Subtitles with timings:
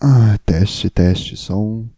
[0.00, 1.88] Ah, teste, teste, som.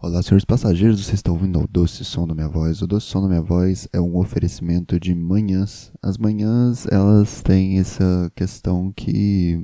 [0.00, 2.80] Olá, senhores passageiros, vocês estão ouvindo o doce som da minha voz.
[2.80, 5.92] O doce som da minha voz é um oferecimento de manhãs.
[6.02, 9.62] As manhãs, elas têm essa questão que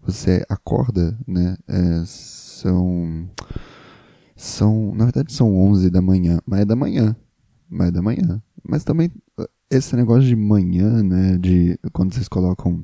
[0.00, 1.58] você acorda, né?
[1.68, 3.28] É, são.
[4.34, 4.94] São.
[4.94, 7.14] Na verdade, são 11 da manhã, mas é da manhã.
[7.68, 8.42] Mas é da manhã.
[8.66, 9.12] Mas também,
[9.70, 11.36] esse negócio de manhã, né?
[11.36, 12.82] De quando vocês colocam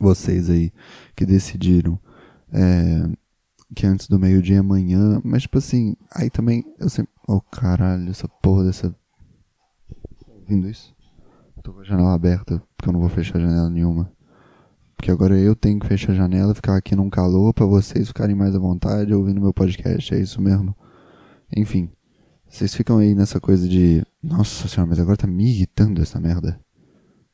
[0.00, 0.72] vocês aí
[1.14, 2.00] que decidiram.
[2.50, 3.20] É,
[3.74, 7.12] que antes do meio-dia é amanhã, mas tipo assim, aí também eu sempre.
[7.26, 8.90] Oh caralho, essa porra dessa.
[8.90, 10.94] Tá ouvindo isso?
[11.62, 14.10] Tô com a janela aberta, porque eu não vou fechar janela nenhuma.
[14.96, 18.34] Porque agora eu tenho que fechar a janela, ficar aqui num calor para vocês ficarem
[18.34, 20.76] mais à vontade ouvindo meu podcast, é isso mesmo?
[21.56, 21.90] Enfim,
[22.48, 24.04] vocês ficam aí nessa coisa de.
[24.22, 26.60] Nossa senhora, mas agora tá me irritando essa merda.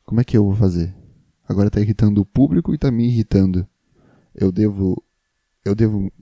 [0.04, 0.94] Como é que eu vou fazer?
[1.48, 3.66] Agora tá irritando o público e tá me irritando.
[4.34, 5.02] Eu devo.
[5.64, 6.12] Eu devo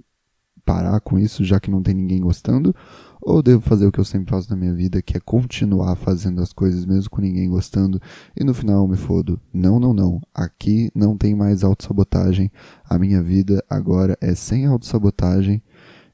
[0.65, 2.75] parar com isso, já que não tem ninguém gostando?
[3.21, 6.43] Ou devo fazer o que eu sempre faço na minha vida, que é continuar fazendo
[6.43, 8.01] as coisas mesmo com ninguém gostando,
[8.37, 9.41] e no final eu me fodo?
[9.53, 10.21] Não, não, não.
[10.35, 12.51] Aqui não tem mais autossabotagem.
[12.89, 15.63] A minha vida agora é sem autossabotagem.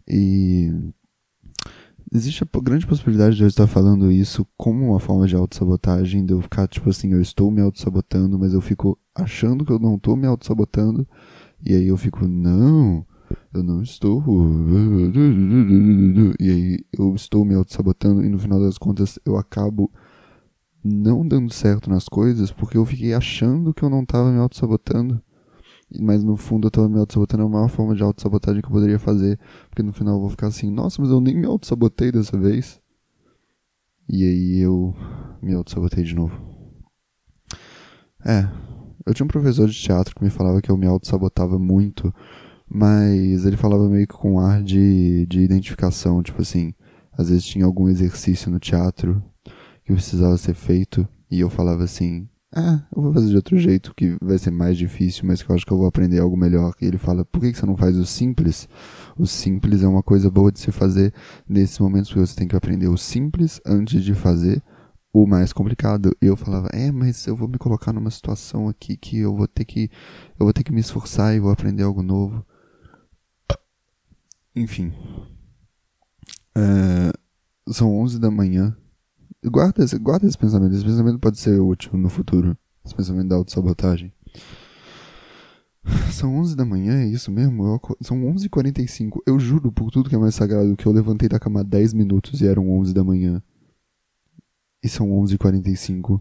[0.07, 0.73] E
[2.13, 6.33] existe a grande possibilidade de eu estar falando isso como uma forma de autossabotagem, de
[6.33, 9.95] eu ficar tipo assim, eu estou me autossabotando, mas eu fico achando que eu não
[9.95, 11.07] estou me autossabotando,
[11.65, 13.05] e aí eu fico, não,
[13.53, 14.23] eu não estou.
[16.39, 19.91] E aí eu estou me auto-sabotando e no final das contas eu acabo
[20.83, 25.21] não dando certo nas coisas porque eu fiquei achando que eu não estava me auto-sabotando.
[26.01, 28.73] Mas no fundo eu estava me auto-sabotando, é a maior forma de auto-sabotagem que eu
[28.73, 29.39] poderia fazer.
[29.69, 32.81] Porque no final eu vou ficar assim, nossa, mas eu nem me auto-sabotei dessa vez.
[34.09, 34.95] E aí eu
[35.43, 36.35] me auto-sabotei de novo.
[38.25, 38.49] É,
[39.07, 42.15] eu tinha um professor de teatro que me falava que eu me auto-sabotava muito
[42.71, 46.73] mas ele falava meio que com ar de, de identificação, tipo assim,
[47.13, 49.23] às vezes tinha algum exercício no teatro
[49.85, 53.95] que precisava ser feito, e eu falava assim, ah, eu vou fazer de outro jeito,
[53.95, 56.75] que vai ser mais difícil, mas que eu acho que eu vou aprender algo melhor.
[56.81, 58.69] E ele fala, por que você não faz o simples?
[59.17, 61.15] O simples é uma coisa boa de se fazer
[61.49, 64.61] nesses momentos, porque você tem que aprender o simples antes de fazer
[65.13, 66.17] o mais complicado.
[66.21, 69.47] E eu falava, é, mas eu vou me colocar numa situação aqui que eu vou
[69.47, 69.89] ter que,
[70.39, 72.45] eu vou ter que me esforçar e vou aprender algo novo.
[74.61, 74.93] Enfim.
[76.55, 77.11] É,
[77.73, 78.77] são 11 da manhã.
[79.43, 80.75] Guarda guarda esse pensamento.
[80.75, 82.55] Esse pensamento pode ser útil no futuro.
[82.85, 84.13] Esse pensamento da autossabotagem.
[86.13, 87.65] São 11 da manhã, é isso mesmo?
[87.65, 89.23] Eu, são 11h45.
[89.27, 91.95] Eu juro por tudo que é mais sagrado que eu levantei da cama há 10
[91.95, 93.43] minutos e eram 11 da manhã.
[94.83, 96.21] E são 11h45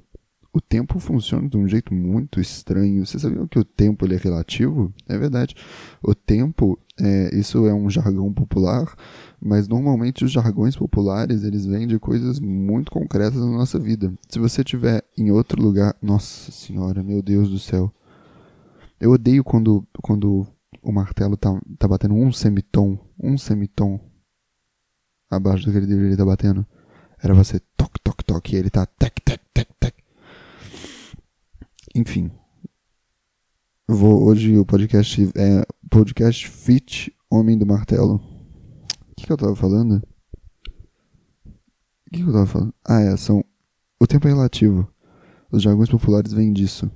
[0.52, 3.06] o tempo funciona de um jeito muito estranho.
[3.06, 4.94] Você sabia que o tempo ele é relativo?
[5.08, 5.56] É verdade.
[6.02, 8.94] O tempo, é, isso é um jargão popular,
[9.40, 14.14] mas normalmente os jargões populares eles vêm de coisas muito concretas na nossa vida.
[14.28, 17.94] Se você estiver em outro lugar, nossa senhora, meu Deus do céu.
[19.00, 20.46] Eu odeio quando, quando
[20.82, 24.00] o martelo tá, tá batendo um semitom, um semitom
[25.30, 26.66] abaixo do que ele deveria estar tá batendo.
[27.22, 29.99] Era você toque, toque, toque, e ele tá tec, tec, tec, tec.
[32.00, 32.32] Enfim.
[33.86, 38.16] Vou, hoje o podcast é podcast Fit Homem do Martelo.
[38.16, 40.02] O que, que eu tava falando?
[41.46, 42.74] O que, que eu tava falando?
[42.88, 43.44] Ah, é, são.
[44.00, 44.90] O tempo é relativo.
[45.52, 46.90] Os jargões populares vêm disso.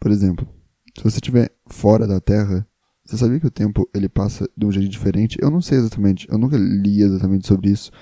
[0.00, 0.48] Por exemplo,
[0.96, 2.66] se você estiver fora da Terra,
[3.04, 5.36] você sabia que o tempo ele passa de um jeito diferente?
[5.38, 7.92] Eu não sei exatamente, eu nunca li exatamente sobre isso,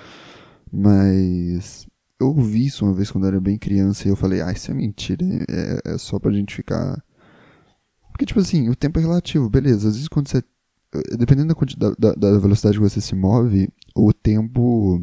[0.71, 1.85] mas
[2.19, 4.71] eu ouvi isso uma vez quando eu era bem criança e eu falei, ah, isso
[4.71, 7.03] é mentira, é, é só pra gente ficar.
[8.11, 9.87] Porque, tipo assim, o tempo é relativo, beleza.
[9.87, 10.43] Às vezes quando você.
[11.17, 15.01] Dependendo da, da, da velocidade que você se move, o tempo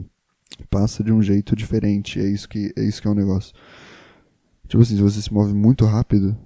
[0.70, 2.20] passa de um jeito diferente.
[2.20, 3.52] É isso que é, isso que é o um negócio.
[4.68, 6.36] Tipo assim, se você se move muito rápido,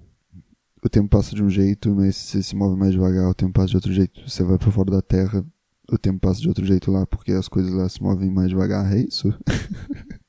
[0.83, 3.53] o tempo passa de um jeito, mas se você se move mais devagar, o tempo
[3.53, 4.27] passa de outro jeito.
[4.27, 5.45] Você vai para fora da Terra,
[5.91, 8.91] o tempo passa de outro jeito lá, porque as coisas lá se movem mais devagar.
[8.95, 9.35] É isso?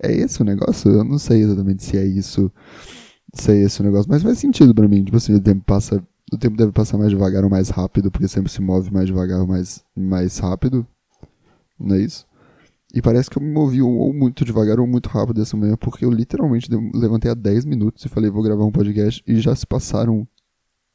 [0.00, 0.90] é esse o negócio?
[0.90, 2.50] Eu não sei exatamente se é isso,
[3.34, 5.04] se é esse o negócio, mas faz sentido para mim.
[5.04, 8.28] Tipo assim, o tempo passa, o tempo deve passar mais devagar ou mais rápido, porque
[8.28, 10.86] sempre se move mais devagar ou mais, mais rápido.
[11.78, 12.26] Não é isso?
[12.94, 16.04] E parece que eu me movi ou muito devagar ou muito rápido essa manhã, porque
[16.04, 19.66] eu literalmente levantei há 10 minutos e falei, vou gravar um podcast, e já se
[19.66, 20.26] passaram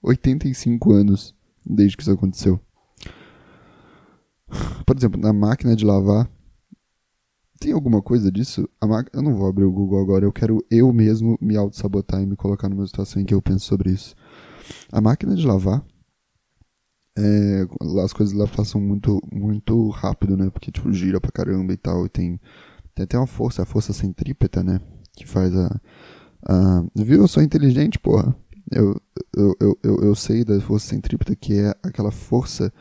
[0.02, 2.60] 85 anos desde que isso aconteceu.
[4.86, 6.30] Por exemplo, na máquina de lavar,
[7.62, 8.68] tem alguma coisa disso?
[9.14, 12.36] Eu não vou abrir o Google agora, eu quero eu mesmo me auto-sabotar e me
[12.36, 14.16] colocar numa situação em que eu penso sobre isso.
[14.92, 15.86] A máquina de lavar,
[17.16, 17.68] é,
[18.04, 20.50] as coisas lá passam muito, muito rápido, né?
[20.50, 22.04] Porque, tipo, gira pra caramba e tal.
[22.08, 22.40] E tem,
[22.96, 24.82] tem até uma força, a força centrípeta, né?
[25.16, 25.80] Que faz a.
[26.48, 27.22] a viu?
[27.22, 28.36] Eu sou inteligente, porra.
[28.72, 29.00] Eu,
[29.38, 32.74] eu, eu, eu, eu sei da força centrípeta, que é aquela força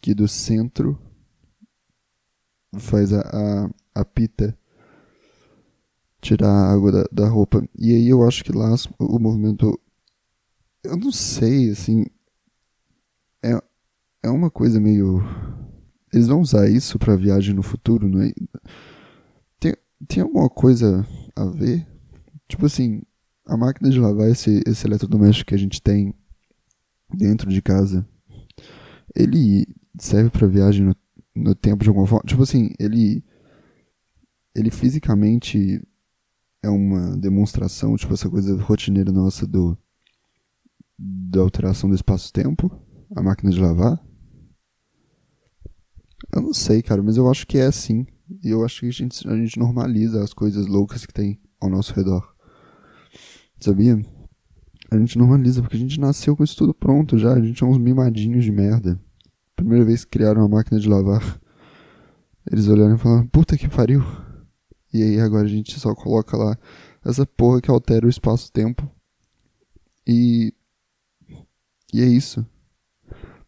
[0.00, 0.96] que do centro
[2.78, 4.56] faz a, a, a pita
[6.20, 7.66] tirar a água da, da roupa.
[7.78, 9.78] E aí eu acho que lá o movimento.
[10.82, 12.06] Eu não sei, assim.
[13.42, 13.60] É,
[14.22, 15.22] é uma coisa meio.
[16.12, 18.32] Eles vão usar isso pra viagem no futuro, não é?
[19.58, 19.76] Tem,
[20.08, 21.06] tem alguma coisa
[21.36, 21.86] a ver?
[22.48, 23.02] Tipo assim,
[23.46, 26.12] a máquina de lavar, esse, esse eletrodoméstico que a gente tem
[27.12, 28.06] dentro de casa,
[29.14, 29.66] ele
[29.98, 30.96] serve para viagem no,
[31.34, 32.24] no tempo de alguma forma?
[32.26, 33.22] Tipo assim, ele
[34.54, 35.80] ele fisicamente
[36.62, 39.76] é uma demonstração, tipo essa coisa rotineira nossa do
[40.98, 42.70] da alteração do espaço-tempo,
[43.16, 43.98] a máquina de lavar?
[46.34, 48.06] Eu não sei, cara, mas eu acho que é assim.
[48.44, 51.70] E eu acho que a gente, a gente normaliza as coisas loucas que tem ao
[51.70, 52.34] nosso redor.
[53.58, 54.00] Sabia?
[54.90, 57.32] A gente normaliza, porque a gente nasceu com isso tudo pronto já.
[57.32, 59.00] A gente é uns mimadinhos de merda.
[59.56, 61.40] Primeira vez que criaram uma máquina de lavar,
[62.50, 64.02] eles olharam e falaram: puta que pariu.
[64.92, 66.56] E aí agora a gente só coloca lá
[67.04, 68.90] essa porra que altera o espaço-tempo.
[70.06, 70.52] E.
[71.92, 72.46] E é isso.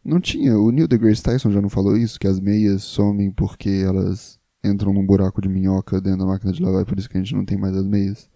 [0.04, 0.58] Não tinha.
[0.58, 2.18] O Neil deGrasse Tyson já não falou isso?
[2.18, 6.62] Que as meias somem porque elas entram num buraco de minhoca dentro da máquina de
[6.62, 8.30] lavar por isso que a gente não tem mais as meias.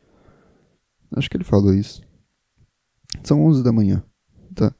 [1.15, 2.03] Acho que ele falou isso.
[3.23, 4.05] São 11 da manhã,
[4.55, 4.75] tá?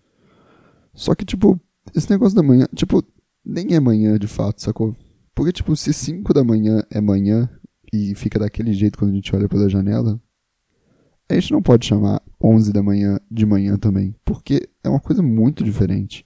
[0.93, 1.61] Só que, tipo,
[1.95, 3.03] esse negócio da manhã, tipo,
[3.45, 4.97] nem é manhã de fato, sacou?
[5.35, 7.49] Porque, tipo, se 5 da manhã é manhã
[7.93, 10.21] e fica daquele jeito quando a gente olha pela janela,
[11.29, 15.23] a gente não pode chamar 11 da manhã de manhã também, porque é uma coisa
[15.23, 16.25] muito diferente.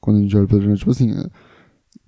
[0.00, 1.10] Quando a gente olha pela janela, tipo assim,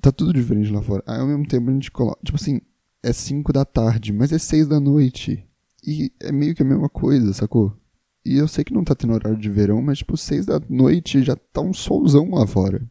[0.01, 1.03] tá tudo diferente lá fora.
[1.07, 2.61] Aí ao mesmo tempo a gente coloca, tipo assim,
[3.03, 5.45] é 5 da tarde, mas é 6 da noite.
[5.87, 7.75] E é meio que a mesma coisa, sacou?
[8.25, 11.23] E eu sei que não tá tendo horário de verão, mas tipo, seis da noite
[11.23, 12.87] já tá um solzão lá fora.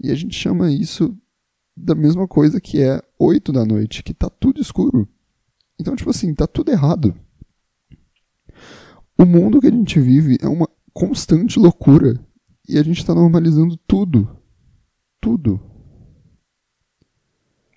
[0.00, 1.16] E a gente chama isso
[1.76, 5.08] da mesma coisa que é oito da noite, que tá tudo escuro.
[5.80, 7.14] Então, tipo assim, tá tudo errado.
[9.18, 12.18] O mundo que a gente vive é uma constante loucura.
[12.68, 14.28] E a gente tá normalizando tudo.
[15.20, 15.60] Tudo.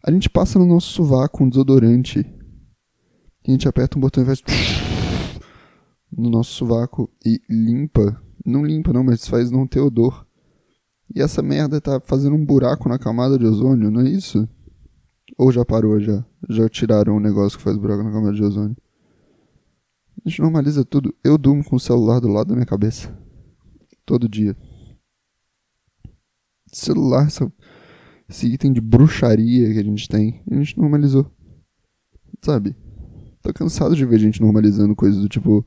[0.04, 2.26] A gente passa no nosso sovaco um desodorante
[3.48, 4.44] a gente aperta um botão e faz
[6.12, 8.22] no nosso sovaco e limpa.
[8.46, 10.27] Não limpa não, mas faz não ter odor.
[11.14, 14.48] E essa merda tá fazendo um buraco na camada de ozônio, não é isso?
[15.38, 16.26] Ou já parou já?
[16.50, 18.76] Já tiraram o um negócio que faz buraco na camada de ozônio?
[20.26, 21.16] A gente normaliza tudo.
[21.24, 23.16] Eu durmo com o celular do lado da minha cabeça.
[24.06, 24.56] Todo dia.
[26.72, 27.52] Celular, essa,
[28.28, 31.32] esse item de bruxaria que a gente tem, a gente normalizou.
[32.42, 32.76] Sabe?
[33.42, 35.66] Tô cansado de ver gente normalizando coisas do tipo.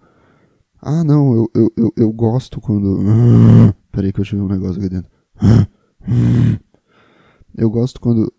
[0.83, 2.99] Ah, não, eu, eu, eu, eu gosto quando.
[3.91, 5.11] Peraí que eu tive um negócio aqui dentro.
[7.57, 8.33] Eu gosto quando.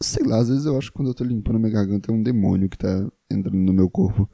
[0.00, 2.14] Sei lá, às vezes eu acho que quando eu tô limpando a minha garganta é
[2.14, 4.28] um demônio que tá entrando no meu corpo.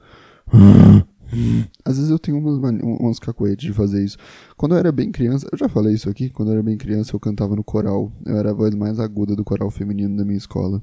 [1.85, 4.19] Às vezes eu tenho umas, umas cacoetes de fazer isso.
[4.57, 7.15] Quando eu era bem criança, eu já falei isso aqui, quando eu era bem criança
[7.15, 8.13] eu cantava no coral.
[8.27, 10.83] Eu era a voz mais aguda do coral feminino da minha escola.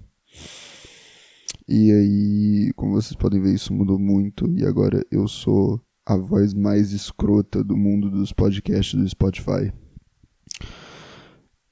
[1.67, 4.49] E aí, como vocês podem ver, isso mudou muito.
[4.57, 9.71] E agora eu sou a voz mais escrota do mundo dos podcasts do Spotify.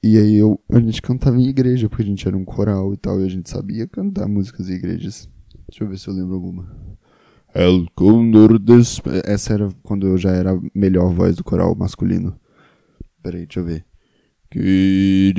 [0.02, 2.96] E aí eu, a gente cantava em igreja, porque a gente era um coral e
[2.96, 5.28] tal, e a gente sabia cantar músicas em igrejas.
[5.68, 6.70] Deixa eu ver se eu lembro alguma.
[7.54, 9.00] El Condor des...
[9.24, 12.38] Essa era quando eu já era a melhor voz do coral masculino.
[13.22, 13.84] Peraí, deixa eu ver.
[14.50, 15.32] Kyrie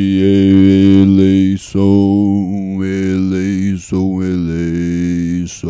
[1.01, 5.70] eleison, eleison, eleison.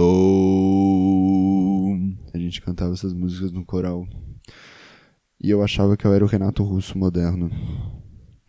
[2.34, 4.08] A gente cantava essas músicas no coral.
[5.42, 7.50] E eu achava que eu era o Renato Russo moderno.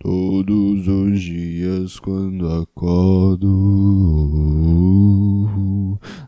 [0.03, 3.47] Todos os dias quando acordo,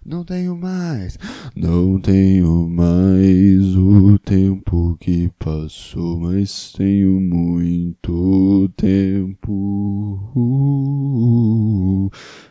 [0.04, 1.18] não tenho mais,
[1.56, 9.50] não tenho mais o tempo que passou, mas tenho muito tempo.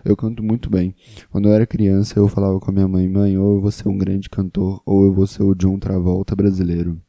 [0.04, 0.96] Eu canto muito bem.
[1.30, 3.88] Quando eu era criança, eu falava com a minha mãe: mãe, ou eu vou ser
[3.90, 7.00] um grande cantor, ou eu vou ser o John Travolta brasileiro.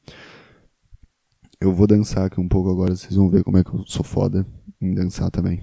[1.62, 4.02] Eu vou dançar aqui um pouco agora, vocês vão ver como é que eu sou
[4.02, 4.44] foda
[4.80, 5.62] em dançar também.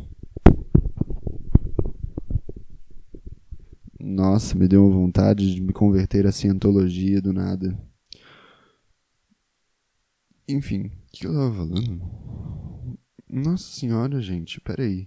[3.99, 7.77] Nossa, me deu uma vontade de me converter a cientologia do nada.
[10.47, 12.01] Enfim, o que eu tava falando?
[13.29, 15.05] Nossa senhora, gente, peraí.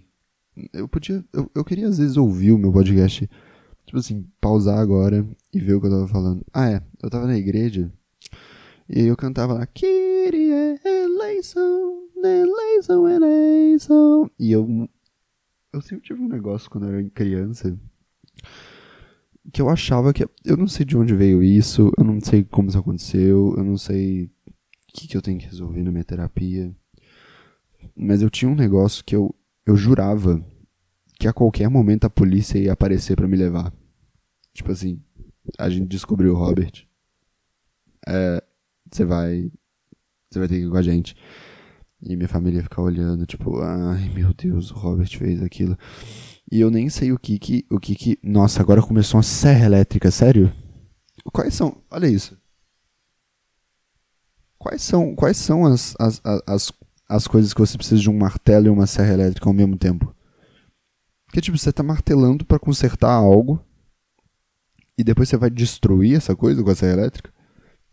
[0.71, 1.25] Eu podia.
[1.33, 3.27] Eu, eu queria às vezes ouvir o meu podcast.
[3.87, 6.45] Tipo assim, pausar agora e ver o que eu tava falando.
[6.53, 6.83] Ah, é.
[7.01, 7.91] Eu tava na igreja.
[8.95, 9.65] E eu cantava lá.
[9.65, 14.29] Kyrie eleison, eleison, eleison.
[14.37, 14.87] E eu.
[15.73, 17.75] Eu sempre tive um negócio quando eu era criança.
[19.51, 20.23] Que eu achava que.
[20.45, 21.91] Eu não sei de onde veio isso.
[21.97, 23.55] Eu não sei como isso aconteceu.
[23.57, 26.71] Eu não sei o que, que eu tenho que resolver na minha terapia.
[27.95, 29.33] Mas eu tinha um negócio que eu,
[29.65, 30.39] eu jurava
[31.19, 33.73] que a qualquer momento a polícia ia aparecer para me levar.
[34.53, 35.01] Tipo assim,
[35.57, 36.87] a gente descobriu o Robert.
[38.07, 38.42] É,
[38.95, 39.51] você vai.
[40.29, 41.15] Você vai ter que ir com a gente.
[42.01, 45.77] E minha família ia ficar olhando, tipo, ai meu Deus, o Robert fez aquilo.
[46.51, 47.65] E eu nem sei o que que.
[47.69, 48.19] O que que.
[48.21, 50.51] Nossa, agora começou uma serra elétrica, sério?
[51.31, 51.81] Quais são.
[51.89, 52.37] Olha isso.
[54.57, 56.71] Quais são, quais são as, as, as,
[57.09, 60.15] as coisas que você precisa de um martelo e uma serra elétrica ao mesmo tempo?
[61.25, 63.59] Porque, tipo, você tá martelando para consertar algo
[64.97, 67.32] e depois você vai destruir essa coisa com a serra elétrica?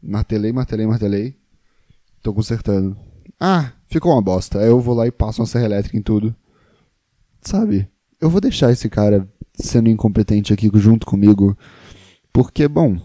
[0.02, 1.36] Martelei, martelei, martelei.
[2.22, 2.96] Tô consertando.
[3.38, 4.60] Ah, ficou uma bosta.
[4.60, 6.34] Aí eu vou lá e passo uma serra elétrica em tudo.
[7.42, 7.88] Sabe?
[8.20, 11.56] Eu vou deixar esse cara sendo incompetente aqui junto comigo.
[12.32, 12.98] Porque, bom,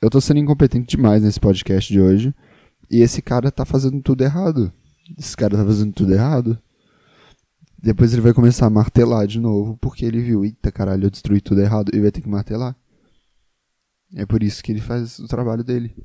[0.00, 2.34] eu tô sendo incompetente demais nesse podcast de hoje.
[2.90, 4.72] E esse cara tá fazendo tudo errado.
[5.18, 6.58] Esse cara tá fazendo tudo errado.
[7.82, 11.40] Depois ele vai começar a martelar de novo, porque ele viu, eita caralho, eu destruí
[11.40, 12.76] tudo errado, e vai ter que martelar.
[14.14, 15.96] É por isso que ele faz o trabalho dele.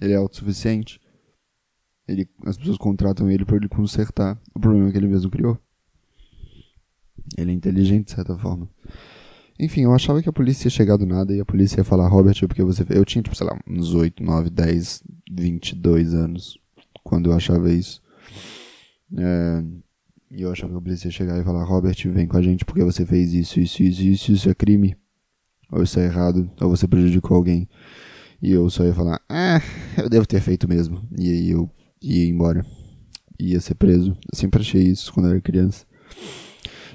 [0.00, 1.00] Ele é autossuficiente.
[2.06, 5.58] Ele, as pessoas contratam ele para ele consertar o problema que ele mesmo criou.
[7.36, 8.68] Ele é inteligente de certa forma.
[9.60, 12.06] Enfim, eu achava que a polícia ia chegar do nada e a polícia ia falar,
[12.08, 12.86] Robert, porque você.
[12.90, 16.58] Eu tinha, tipo, sei lá, uns 8, 9, 10, 22 anos
[17.02, 18.00] quando eu achava isso.
[19.16, 19.64] É,
[20.30, 22.64] e eu achava que a polícia ia chegar e falar, Robert, vem com a gente
[22.64, 24.96] porque você fez isso, isso, isso, isso, isso é crime.
[25.70, 27.68] Ou isso é errado, ou você prejudicou alguém.
[28.40, 29.60] E eu só ia falar, ah,
[29.96, 31.02] eu devo ter feito mesmo.
[31.18, 32.64] E aí eu ia embora.
[33.38, 34.16] Ia ser preso.
[34.30, 35.84] Eu sempre achei isso quando era criança.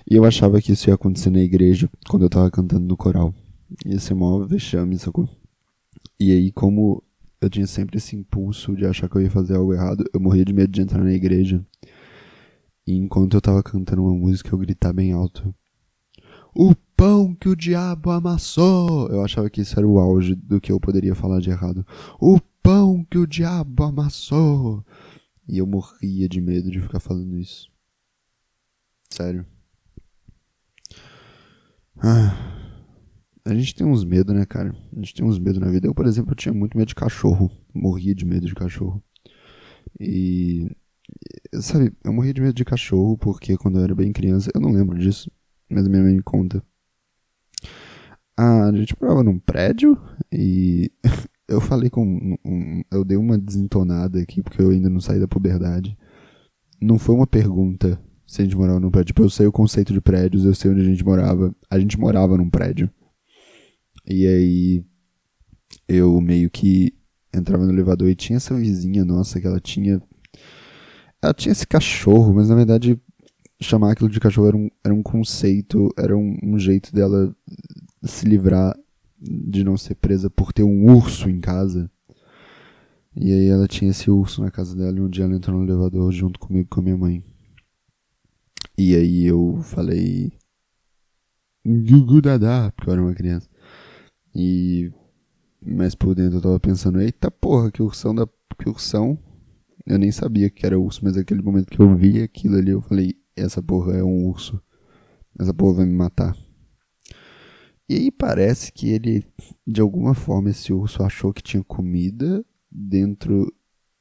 [0.09, 3.33] E eu achava que isso ia acontecer na igreja, quando eu tava cantando no coral.
[3.85, 5.27] Ia ser mó vexame, sacou?
[6.19, 7.03] E aí, como
[7.41, 10.45] eu tinha sempre esse impulso de achar que eu ia fazer algo errado, eu morria
[10.45, 11.65] de medo de entrar na igreja
[12.85, 15.55] e enquanto eu tava cantando uma música, eu gritar bem alto.
[16.53, 19.09] O pão que o diabo amassou!
[19.09, 21.85] Eu achava que isso era o auge do que eu poderia falar de errado.
[22.17, 24.85] O pão que o diabo amassou!
[25.45, 27.69] E eu morria de medo de ficar falando isso.
[29.09, 29.45] Sério.
[31.97, 32.33] Ah.
[33.43, 34.73] A gente tem uns medos, né, cara?
[34.93, 35.85] A gente tem uns medos na vida.
[35.85, 37.51] Eu, por exemplo, tinha muito medo de cachorro.
[37.73, 39.03] Morria de medo de cachorro.
[39.99, 40.71] E
[41.59, 44.71] Sabe, eu morri de medo de cachorro porque quando eu era bem criança, eu não
[44.71, 45.29] lembro disso,
[45.69, 46.63] mas minha mãe me conta.
[48.35, 49.97] A gente morava num prédio
[50.31, 50.91] e
[51.47, 52.35] eu falei com.
[52.45, 55.97] Um, eu dei uma desentonada aqui porque eu ainda não saí da puberdade.
[56.81, 59.07] Não foi uma pergunta se a gente morava num prédio.
[59.07, 61.55] Tipo, eu sei o conceito de prédios, eu sei onde a gente morava.
[61.69, 62.89] A gente morava num prédio.
[64.07, 64.85] E aí
[65.87, 66.93] eu meio que
[67.33, 70.01] entrava no elevador e tinha essa vizinha nossa que ela tinha
[71.21, 72.99] ela tinha esse cachorro, mas na verdade
[73.61, 77.33] chamar aquilo de cachorro era um, era um conceito, era um, um jeito dela
[78.03, 78.77] se livrar
[79.19, 81.89] de não ser presa por ter um urso em casa.
[83.15, 85.65] E aí ela tinha esse urso na casa dela e um dia ela entrou no
[85.65, 87.23] elevador junto comigo com a minha mãe.
[88.77, 90.31] E aí eu falei.
[91.65, 93.47] Gugu Dadá, porque eu era uma criança.
[94.35, 94.91] E.
[95.65, 98.27] Mas por dentro eu tava pensando, eita porra, que ursão da.
[98.57, 99.17] Que ursão
[99.85, 102.81] eu nem sabia que era urso, mas naquele momento que eu vi aquilo ali, eu
[102.81, 104.61] falei: essa porra é um urso.
[105.39, 106.35] Essa porra vai me matar.
[107.89, 109.25] E aí parece que ele,
[109.67, 113.53] de alguma forma, esse urso achou que tinha comida dentro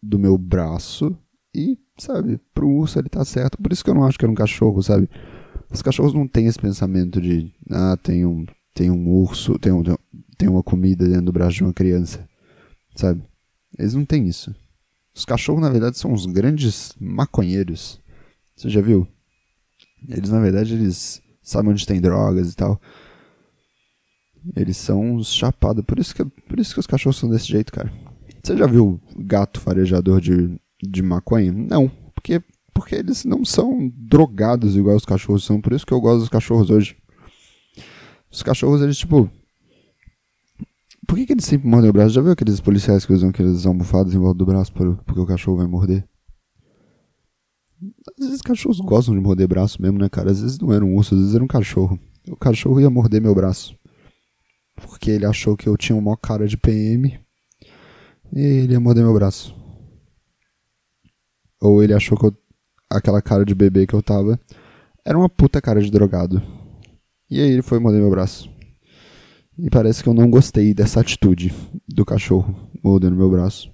[0.03, 1.17] do meu braço.
[1.55, 3.59] E, sabe, pro urso ele tá certo.
[3.59, 5.09] Por isso que eu não acho que era um cachorro, sabe?
[5.71, 9.83] Os cachorros não têm esse pensamento de, ah, tem um, tem um urso, tem, um,
[10.37, 12.29] tem uma comida dentro do braço de uma criança,
[12.95, 13.23] sabe?
[13.79, 14.55] Eles não têm isso.
[15.15, 18.01] Os cachorros, na verdade, são uns grandes maconheiros.
[18.57, 19.07] Você já viu?
[20.09, 22.81] Eles, na verdade, eles sabem onde tem drogas e tal.
[24.57, 25.85] Eles são uns chapados.
[25.85, 27.93] Por isso que, por isso que os cachorros são desse jeito, cara.
[28.43, 31.53] Você já viu gato farejador de, de maconha?
[31.53, 31.91] Não.
[32.15, 32.43] Porque,
[32.75, 35.61] porque eles não são drogados igual os cachorros são.
[35.61, 36.97] Por isso que eu gosto dos cachorros hoje.
[38.31, 39.31] Os cachorros, eles, tipo,
[41.07, 42.15] por que, que eles sempre mordem o braço?
[42.15, 45.59] Já viu aqueles policiais que usam aqueles almofadas em volta do braço porque o cachorro
[45.59, 46.09] vai morder?
[48.19, 50.31] Às vezes cachorros gostam de morder braço mesmo, né, cara?
[50.31, 51.99] Às vezes não era um urso, às vezes era um cachorro.
[52.29, 53.77] O cachorro ia morder meu braço.
[54.83, 57.19] Porque ele achou que eu tinha uma cara de PM.
[58.35, 59.55] E ele ia morder meu braço.
[61.61, 62.37] Ou ele achou que eu,
[62.91, 64.39] aquela cara de bebê que eu tava
[65.05, 66.43] era uma puta cara de drogado.
[67.31, 68.51] E aí ele foi morder meu braço.
[69.59, 71.53] E parece que eu não gostei dessa atitude
[71.89, 73.73] do cachorro mordendo meu braço.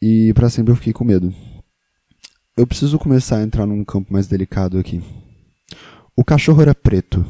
[0.00, 1.34] E para sempre eu fiquei com medo.
[2.56, 5.02] Eu preciso começar a entrar num campo mais delicado aqui.
[6.16, 7.24] O cachorro era preto.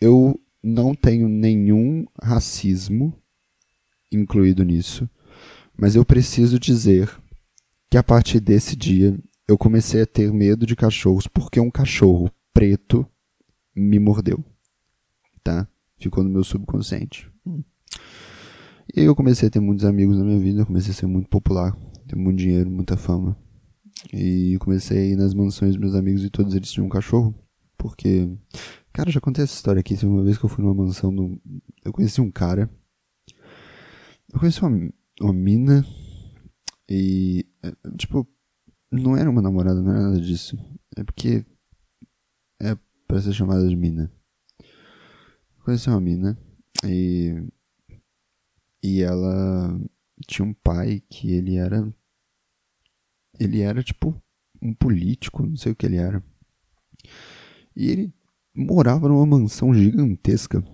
[0.00, 3.16] Eu não tenho nenhum racismo
[4.10, 5.08] incluído nisso,
[5.78, 7.08] mas eu preciso dizer
[7.88, 12.28] que a partir desse dia eu comecei a ter medo de cachorros porque um cachorro
[12.52, 13.06] preto
[13.76, 14.44] me mordeu.
[15.44, 15.68] Tá?
[15.98, 17.30] Ficou no meu subconsciente.
[18.92, 21.28] E aí eu comecei a ter muitos amigos na minha vida, comecei a ser muito
[21.28, 21.76] popular,
[22.08, 23.36] ter muito dinheiro, muita fama.
[24.12, 27.32] E comecei a ir nas mansões dos meus amigos e todos eles tinham um cachorro.
[27.78, 28.28] Porque,
[28.96, 29.94] cara, já contei essa história aqui.
[30.06, 31.38] Uma vez que eu fui numa mansão, no...
[31.84, 32.70] eu conheci um cara.
[34.32, 35.84] Eu conheci uma, uma mina.
[36.88, 38.26] E, é, tipo,
[38.90, 40.56] não era uma namorada, não era nada disso.
[40.96, 41.44] É porque
[42.58, 42.74] é
[43.06, 44.10] pra ser chamada de mina.
[44.60, 46.38] Eu conheci uma mina
[46.82, 47.34] e
[48.82, 49.78] e ela
[50.26, 51.92] tinha um pai que ele era.
[53.38, 54.18] Ele era tipo
[54.62, 56.24] um político, não sei o que ele era.
[57.74, 58.14] E ele
[58.56, 60.64] morava numa mansão gigantesca.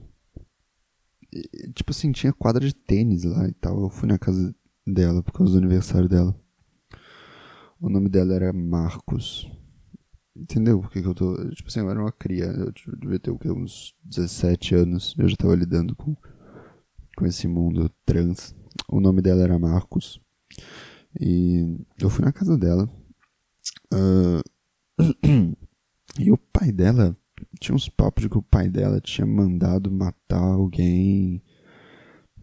[1.33, 3.83] E, tipo assim, tinha quadra de tênis lá e tal.
[3.83, 4.55] Eu fui na casa
[4.87, 6.39] dela por causa do aniversário dela.
[7.81, 9.51] O nome dela era Marcos.
[10.37, 11.35] Entendeu por que, que eu tô.
[11.51, 12.45] Tipo assim, eu era uma cria.
[12.45, 13.51] Eu devia ter o quê?
[13.51, 15.15] Uns 17 anos.
[15.19, 16.17] Eu já tava lidando com
[17.17, 18.55] com esse mundo trans.
[18.89, 20.21] O nome dela era Marcos.
[21.21, 22.89] E eu fui na casa dela.
[23.93, 24.43] Uh,
[26.19, 27.17] e o pai dela
[27.59, 31.43] tinha uns papos de que o pai dela tinha mandado matar alguém.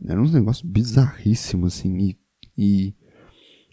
[0.06, 1.98] Era uns negócios bizarríssimos, assim.
[1.98, 2.18] E,
[2.58, 2.96] e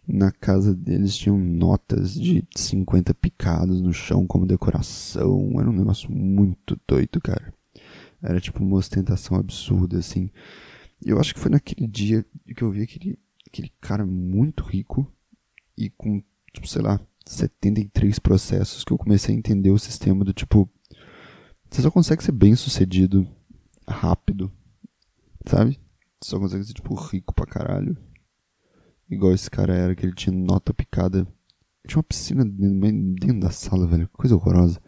[0.06, 5.52] na casa deles tinham notas de 50 picados no chão como decoração.
[5.58, 7.52] Era um negócio muito doido, cara.
[8.22, 10.30] Era tipo uma ostentação absurda, assim.
[11.04, 15.10] Eu acho que foi naquele dia que eu vi aquele, aquele cara muito rico
[15.76, 20.32] e com, tipo, sei lá, 73 processos que eu comecei a entender o sistema do
[20.32, 20.68] tipo.
[21.70, 23.26] Você só consegue ser bem sucedido
[23.88, 24.50] rápido,
[25.46, 25.80] sabe?
[26.20, 27.96] Você só consegue ser, tipo, rico pra caralho.
[29.08, 31.26] Igual esse cara era, que ele tinha nota picada.
[31.86, 34.08] Tinha uma piscina dentro da sala, velho.
[34.08, 34.80] Coisa horrorosa.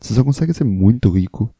[0.00, 1.52] Você só consegue ser muito rico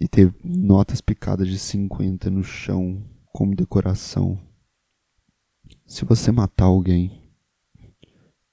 [0.00, 4.40] e ter notas picadas de 50 no chão como decoração.
[5.86, 7.22] Se você matar alguém,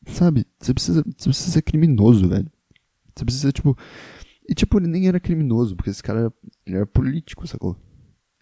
[0.06, 0.46] sabe?
[0.60, 2.52] Você precisa, você precisa ser criminoso, velho.
[3.16, 3.76] Você precisa, tipo.
[4.48, 6.34] E, tipo, ele nem era criminoso, porque esse cara
[6.66, 7.78] ele era político, sacou?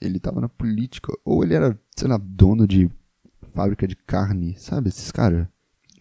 [0.01, 1.11] Ele tava na política.
[1.25, 2.89] Ou ele era, sei lá, dono de
[3.53, 4.89] fábrica de carne, sabe?
[4.89, 5.47] Esses caras.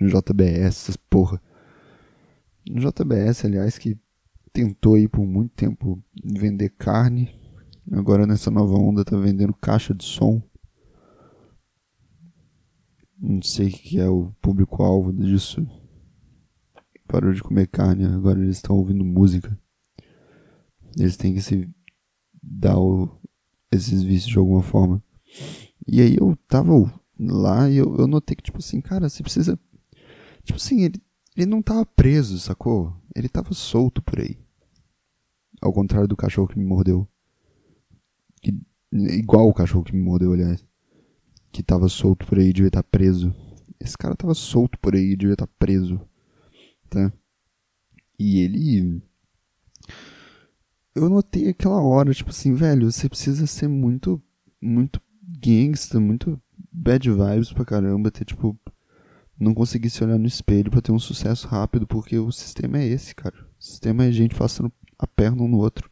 [0.01, 1.41] JBS, essas porra.
[2.65, 3.99] JBS, aliás, que
[4.53, 7.35] tentou aí por muito tempo vender carne.
[7.91, 10.43] Agora nessa nova onda tá vendendo caixa de som.
[13.21, 15.67] Não sei o que é o público-alvo disso.
[17.09, 19.59] Parou de comer carne, agora eles estão ouvindo música.
[20.99, 21.69] Eles têm que se
[22.43, 23.09] dar o,
[23.71, 25.03] esses vícios de alguma forma.
[25.87, 26.73] E aí eu tava
[27.19, 29.59] lá e eu, eu notei que, tipo assim, cara, você precisa.
[30.45, 31.03] Tipo assim, ele,
[31.37, 32.95] ele não tava preso, sacou?
[33.15, 34.39] Ele tava solto por aí.
[35.61, 37.07] Ao contrário do cachorro que me mordeu.
[38.41, 38.55] Que,
[38.93, 40.65] igual o cachorro que me mordeu, aliás.
[41.51, 43.35] Que tava solto por aí, devia estar tá preso.
[43.81, 46.01] Esse cara tava solto por aí, devia estar tá preso.
[46.89, 47.13] Tá?
[48.19, 49.03] E ele.
[50.99, 54.21] Eu notei aquela hora, tipo assim, velho, você precisa ser muito.
[54.61, 56.41] Muito gangsta, muito
[56.73, 58.59] bad vibes pra caramba, ter tipo.
[59.39, 62.87] Não conseguir se olhar no espelho para ter um sucesso rápido, porque o sistema é
[62.87, 63.37] esse, cara.
[63.37, 65.89] O sistema é gente passando a perna um no outro.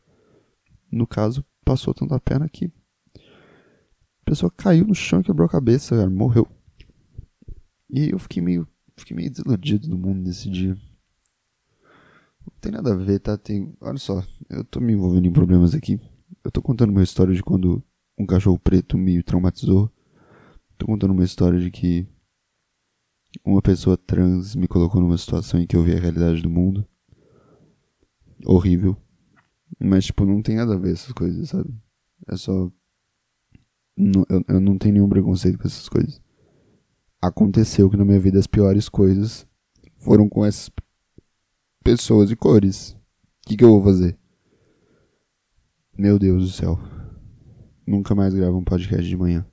[0.90, 2.73] No caso, passou tanto a perna que
[3.14, 6.49] a pessoa caiu no chão e quebrou a cabeça, cara, morreu.
[7.88, 8.66] E eu fiquei meio,
[8.97, 10.77] fiquei meio desiludido do mundo nesse dia.
[12.47, 13.37] Não tem nada a ver, tá?
[13.37, 16.01] Tem, olha só, eu tô me envolvendo em problemas aqui.
[16.45, 17.83] Eu tô contando uma história de quando
[18.19, 19.91] um cachorro preto me traumatizou.
[20.79, 22.07] Tô contando uma história de que
[23.45, 26.87] uma pessoa trans me colocou numa situação em que eu vi a realidade do mundo
[28.45, 28.97] horrível.
[29.79, 31.75] Mas, tipo, não tem nada a ver essas coisas, sabe?
[32.29, 32.71] É só.
[33.97, 36.21] Não, eu, eu não tenho nenhum preconceito com essas coisas.
[37.21, 39.47] Aconteceu que na minha vida as piores coisas
[39.99, 40.71] foram com essas
[41.87, 42.90] pessoas e cores.
[42.90, 44.18] O que, que eu vou fazer?
[45.96, 46.77] Meu Deus do céu.
[47.87, 49.46] Nunca mais gravo um podcast de manhã.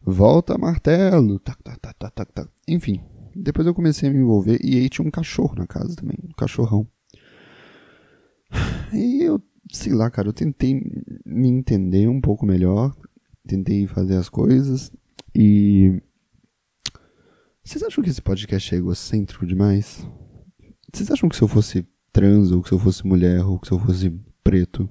[0.00, 1.40] Volta martelo.
[1.40, 2.48] Tac, tac, tac, tac, tac.
[2.68, 3.00] Enfim,
[3.34, 6.32] depois eu comecei a me envolver e aí tinha um cachorro na casa também, um
[6.32, 6.86] cachorrão.
[8.92, 10.74] E eu, sei lá, cara, eu tentei
[11.26, 12.94] me entender um pouco melhor,
[13.48, 14.92] tentei fazer as coisas
[15.34, 16.00] e.
[17.64, 20.06] Vocês acham que esse podcast é egocêntrico demais?
[20.94, 23.66] Vocês acham que se eu fosse trans, ou que se eu fosse mulher, ou que
[23.66, 24.10] se eu fosse
[24.44, 24.88] preto,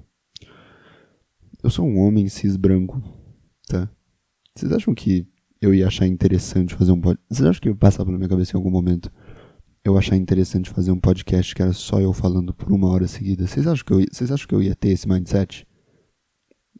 [1.63, 3.01] eu sou um homem cis branco,
[3.67, 3.89] tá?
[4.55, 5.27] Vocês acham que
[5.61, 7.27] eu ia achar interessante fazer um podcast?
[7.29, 9.11] Vocês acham que ia passar pela minha cabeça em algum momento
[9.83, 13.47] eu achar interessante fazer um podcast que era só eu falando por uma hora seguida?
[13.47, 15.67] Vocês acham que eu, vocês acham que eu ia ter esse mindset?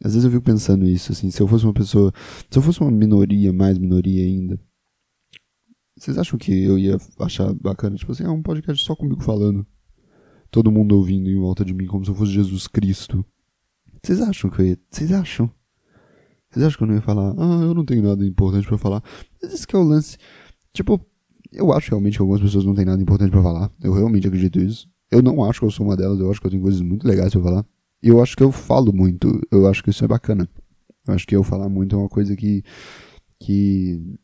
[0.04, 2.12] Às vezes eu fico pensando isso, assim, se eu fosse uma pessoa,
[2.50, 4.58] se eu fosse uma minoria, mais minoria ainda,
[6.02, 9.64] vocês acham que eu ia achar bacana, tipo assim, é um podcast só comigo falando,
[10.50, 13.24] todo mundo ouvindo em volta de mim como se eu fosse Jesus Cristo?
[14.02, 15.48] Vocês acham que eu ia, vocês acham?
[16.50, 19.00] Vocês acham que eu não ia falar, ah, eu não tenho nada importante para falar?
[19.40, 20.18] Mas esse que é o lance,
[20.72, 21.00] tipo,
[21.52, 24.58] eu acho realmente que algumas pessoas não têm nada importante para falar, eu realmente acredito
[24.58, 24.90] isso.
[25.08, 27.06] Eu não acho que eu sou uma delas, eu acho que eu tenho coisas muito
[27.06, 27.66] legais para falar.
[28.02, 29.40] E eu acho que eu falo muito.
[29.52, 30.48] Eu acho que isso é bacana.
[31.06, 32.64] Eu acho que eu falar muito é uma coisa que.
[33.38, 34.18] que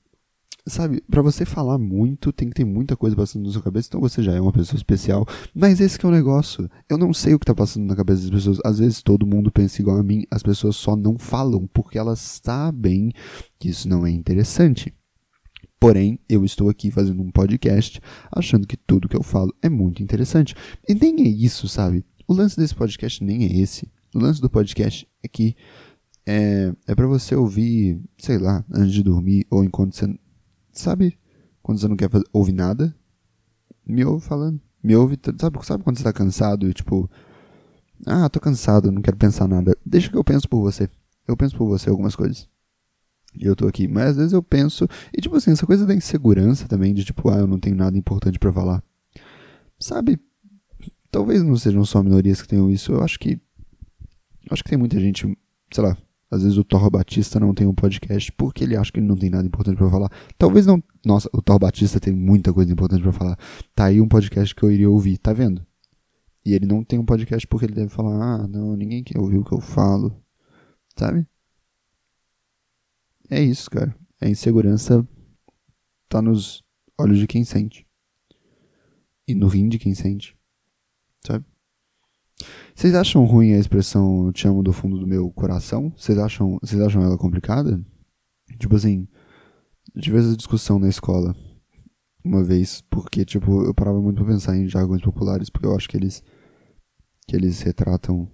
[0.69, 4.01] sabe, para você falar muito, tem que ter muita coisa passando na sua cabeça, então
[4.01, 5.27] você já é uma pessoa especial.
[5.55, 6.71] Mas esse é o negócio.
[6.89, 8.59] Eu não sei o que tá passando na cabeça das pessoas.
[8.65, 12.19] Às vezes todo mundo pensa igual a mim, as pessoas só não falam porque elas
[12.19, 13.13] sabem
[13.59, 14.95] que isso não é interessante.
[15.81, 18.01] Porém, eu estou aqui fazendo um podcast
[18.33, 20.55] achando que tudo que eu falo é muito interessante.
[20.89, 22.05] E nem é isso, sabe?
[22.27, 23.89] O lance desse podcast nem é esse.
[24.15, 25.55] O lance do podcast é que
[26.27, 30.07] é, é para você ouvir, sei lá, antes de dormir ou enquanto você.
[30.79, 31.19] Sabe?
[31.61, 32.95] Quando você não quer fazer, ouvir nada,
[33.85, 34.61] me ouve falando.
[34.81, 35.19] Me ouve.
[35.37, 37.11] Sabe, sabe quando você tá cansado e tipo.
[38.07, 39.77] Ah, tô cansado, não quero pensar nada.
[39.85, 40.89] Deixa que eu penso por você.
[41.27, 42.49] Eu penso por você algumas coisas.
[43.35, 43.89] E eu tô aqui.
[43.89, 44.87] Mas às vezes eu penso.
[45.13, 47.99] E tipo assim, essa coisa da insegurança também, de tipo, ah, eu não tenho nada
[47.99, 48.81] importante para falar.
[49.81, 50.17] Sabe?
[51.11, 52.93] Talvez não sejam só minorias que tenham isso.
[52.93, 53.41] Eu acho que.
[54.49, 55.37] Acho que tem muita gente,
[55.73, 55.99] sei lá,
[56.31, 59.17] às vezes o Thor Batista não tem um podcast porque ele acha que ele não
[59.17, 60.11] tem nada importante para falar.
[60.37, 60.83] Talvez não.
[61.05, 63.39] Nossa, o Thor Batista tem muita coisa importante para falar.
[63.75, 65.67] Tá aí um podcast que eu iria ouvir, tá vendo?
[66.45, 69.39] E ele não tem um podcast porque ele deve falar: ah, não, ninguém quer ouvir
[69.39, 70.23] o que eu falo.
[70.99, 71.27] Sabe?
[73.31, 73.95] É isso, cara.
[74.21, 75.07] A insegurança
[76.09, 76.63] tá nos
[76.99, 77.87] olhos de quem sente.
[79.27, 80.39] E no rim de quem sente
[81.27, 81.45] sabe?
[82.79, 85.93] Vocês acham ruim a expressão te amo do fundo do meu coração?
[85.97, 87.85] Vocês acham, vocês acham ela complicada?
[88.57, 89.09] Tipo assim,
[90.01, 91.35] tive essa discussão na escola
[92.23, 95.89] uma vez, porque tipo, eu parava muito pra pensar em jargões populares, porque eu acho
[95.89, 96.23] que eles
[97.27, 98.31] que eles retratam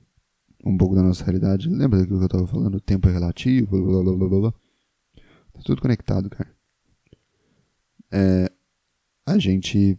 [0.63, 1.71] um pouco da nossa realidade.
[1.71, 2.75] Lembra daquilo que eu tava falando?
[2.75, 4.53] O tempo é relativo, blá blá blá blá blá.
[5.55, 6.55] Tá tudo conectado, cara.
[8.13, 8.53] É,
[9.25, 9.99] a gente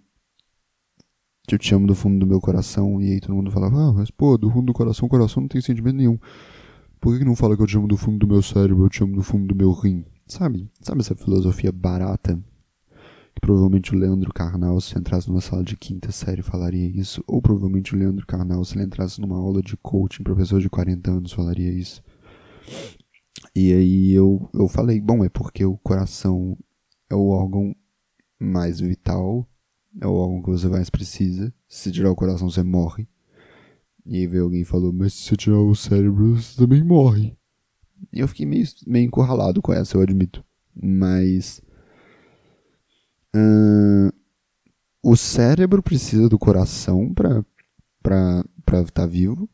[1.54, 4.10] eu te amo do fundo do meu coração, e aí todo mundo falava, ah, mas
[4.10, 6.18] pô, do fundo do coração, coração não tem sentimento nenhum.
[7.00, 8.90] Por que, que não fala que eu te amo do fundo do meu cérebro, eu
[8.90, 10.04] te amo do fundo do meu rim?
[10.26, 10.68] Sabe?
[10.82, 12.42] Sabe essa filosofia barata?
[13.36, 17.24] Que provavelmente o Leandro Carnal, se entrasse numa sala de quinta série, falaria isso.
[17.28, 20.70] Ou provavelmente o Leandro Carnal, se ele entrasse numa aula de coaching para pessoas de
[20.70, 22.02] 40 anos, falaria isso.
[23.54, 26.58] E aí eu, eu falei, bom, é porque o coração
[27.10, 27.76] é o órgão
[28.40, 29.48] mais vital
[30.02, 31.54] é o órgão que você mais precisa.
[31.68, 33.08] Se tirar o coração, você morre.
[34.06, 37.36] E aí veio alguém e falou, mas se você tirar o cérebro, você também morre.
[38.12, 40.44] E eu fiquei meio, meio encurralado com essa, eu admito.
[40.76, 41.62] Mas.
[43.36, 44.14] Uh,
[45.02, 47.44] o cérebro precisa do coração pra
[48.04, 49.50] estar tá vivo.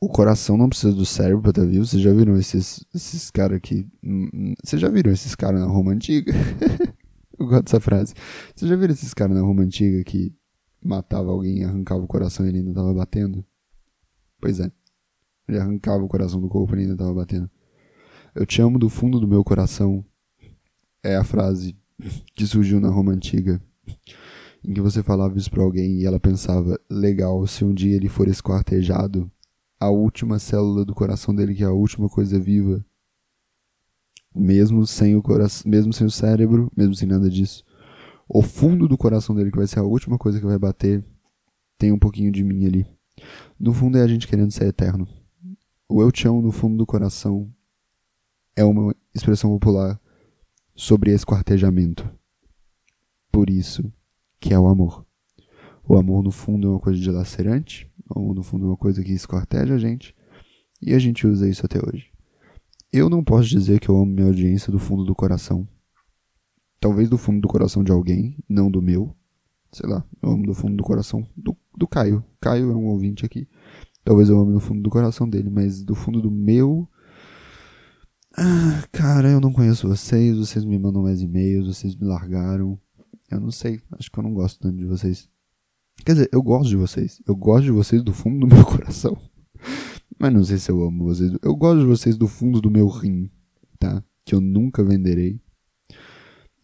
[0.00, 1.86] O coração não precisa do cérebro pra estar tá vivo.
[1.86, 3.86] Vocês já viram esses, esses caras aqui?
[4.02, 6.32] Hum, hum, vocês já viram esses caras na Roma Antiga?
[7.38, 8.14] Eu gosto dessa frase.
[8.54, 10.34] Você já viu esses caras na Roma Antiga que
[10.84, 13.44] matava alguém, arrancava o coração e ele ainda tava batendo?
[14.40, 14.70] Pois é.
[15.48, 17.50] Ele arrancava o coração do corpo e ele ainda tava batendo.
[18.34, 20.04] Eu te amo do fundo do meu coração.
[21.02, 21.76] É a frase
[22.34, 23.60] que surgiu na Roma Antiga.
[24.64, 28.08] Em que você falava isso pra alguém e ela pensava, legal, se um dia ele
[28.08, 29.30] for esquartejado,
[29.78, 32.84] a última célula do coração dele, que é a última coisa viva,
[34.34, 37.64] mesmo sem o coração, mesmo sem o cérebro, mesmo sem nada disso.
[38.28, 41.04] O fundo do coração dele, que vai ser a última coisa que vai bater,
[41.78, 42.86] tem um pouquinho de mim ali.
[43.58, 45.06] No fundo é a gente querendo ser eterno.
[45.88, 47.52] O eu te amo no fundo do coração
[48.56, 50.00] é uma expressão popular
[50.74, 52.08] sobre esquartejamento.
[53.30, 53.90] por isso,
[54.38, 55.06] que é o amor.
[55.88, 59.12] O amor, no fundo, é uma coisa dilacerante, ou no fundo, é uma coisa que
[59.12, 60.14] escorteja a gente,
[60.80, 62.11] e a gente usa isso até hoje.
[62.92, 65.66] Eu não posso dizer que eu amo minha audiência do fundo do coração.
[66.78, 69.16] Talvez do fundo do coração de alguém, não do meu.
[69.72, 72.22] Sei lá, eu amo do fundo do coração do, do Caio.
[72.38, 73.48] Caio é um ouvinte aqui.
[74.04, 76.86] Talvez eu ame do fundo do coração dele, mas do fundo do meu.
[78.36, 82.78] Ah, cara, eu não conheço vocês, vocês me mandam mais e-mails, vocês me largaram.
[83.30, 85.30] Eu não sei, acho que eu não gosto tanto de vocês.
[86.04, 87.22] Quer dizer, eu gosto de vocês.
[87.26, 89.16] Eu gosto de vocês do fundo do meu coração.
[90.18, 91.32] Mas não sei se eu amo vocês.
[91.42, 93.30] Eu gosto de vocês do fundo do meu rim,
[93.78, 94.02] tá?
[94.24, 95.40] Que eu nunca venderei.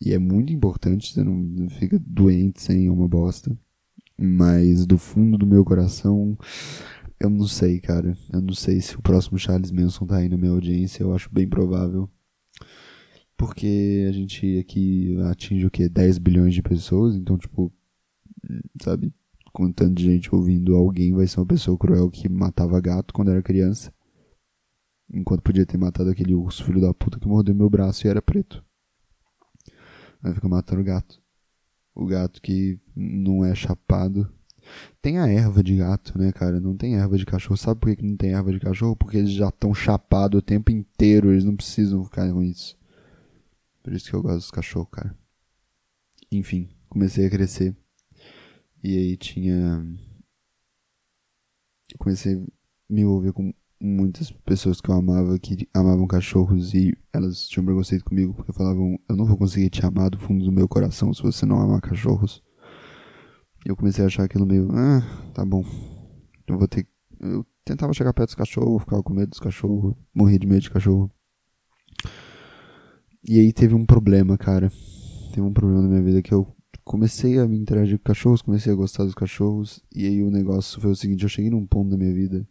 [0.00, 3.56] E é muito importante, você não fica doente sem uma bosta.
[4.20, 6.36] Mas do fundo do meu coração,
[7.20, 8.16] eu não sei, cara.
[8.32, 11.02] Eu não sei se o próximo Charles Manson tá aí na minha audiência.
[11.02, 12.08] Eu acho bem provável.
[13.36, 15.88] Porque a gente aqui atinge o quê?
[15.88, 17.14] 10 bilhões de pessoas.
[17.14, 17.72] Então, tipo,
[18.82, 19.12] sabe?
[19.52, 23.42] Com tanta gente ouvindo, alguém vai ser uma pessoa cruel que matava gato quando era
[23.42, 23.92] criança.
[25.10, 28.20] Enquanto podia ter matado aquele urso filho da puta que mordeu meu braço e era
[28.20, 28.62] preto.
[30.22, 31.20] Aí fica matando o gato.
[31.94, 34.30] O gato que não é chapado
[35.00, 36.60] tem a erva de gato, né, cara?
[36.60, 37.56] Não tem erva de cachorro.
[37.56, 38.96] Sabe por que não tem erva de cachorro?
[38.96, 41.32] Porque eles já estão chapados o tempo inteiro.
[41.32, 42.76] Eles não precisam ficar com isso.
[43.82, 45.16] Por isso que eu gosto dos cachorros, cara.
[46.30, 47.74] Enfim, comecei a crescer.
[48.82, 49.84] E aí tinha.
[51.90, 52.38] Eu comecei a
[52.88, 58.04] me envolver com muitas pessoas que eu amava, que amavam cachorros e elas tinham preconceito
[58.04, 61.22] comigo porque falavam: Eu não vou conseguir te amar do fundo do meu coração se
[61.22, 62.42] você não amar cachorros.
[63.64, 65.02] Eu comecei a achar aquilo meio, ah,
[65.34, 65.64] tá bom.
[66.46, 66.86] Eu vou ter.
[67.20, 70.70] Eu tentava chegar perto dos cachorros, ficava com medo dos cachorros, morria de medo de
[70.70, 71.10] cachorro.
[73.28, 74.70] E aí teve um problema, cara.
[75.30, 76.46] Teve um problema na minha vida que eu
[76.88, 79.84] comecei a me interagir com cachorros, comecei a gostar dos cachorros.
[79.94, 82.48] E aí o negócio foi o seguinte: eu cheguei num ponto da minha vida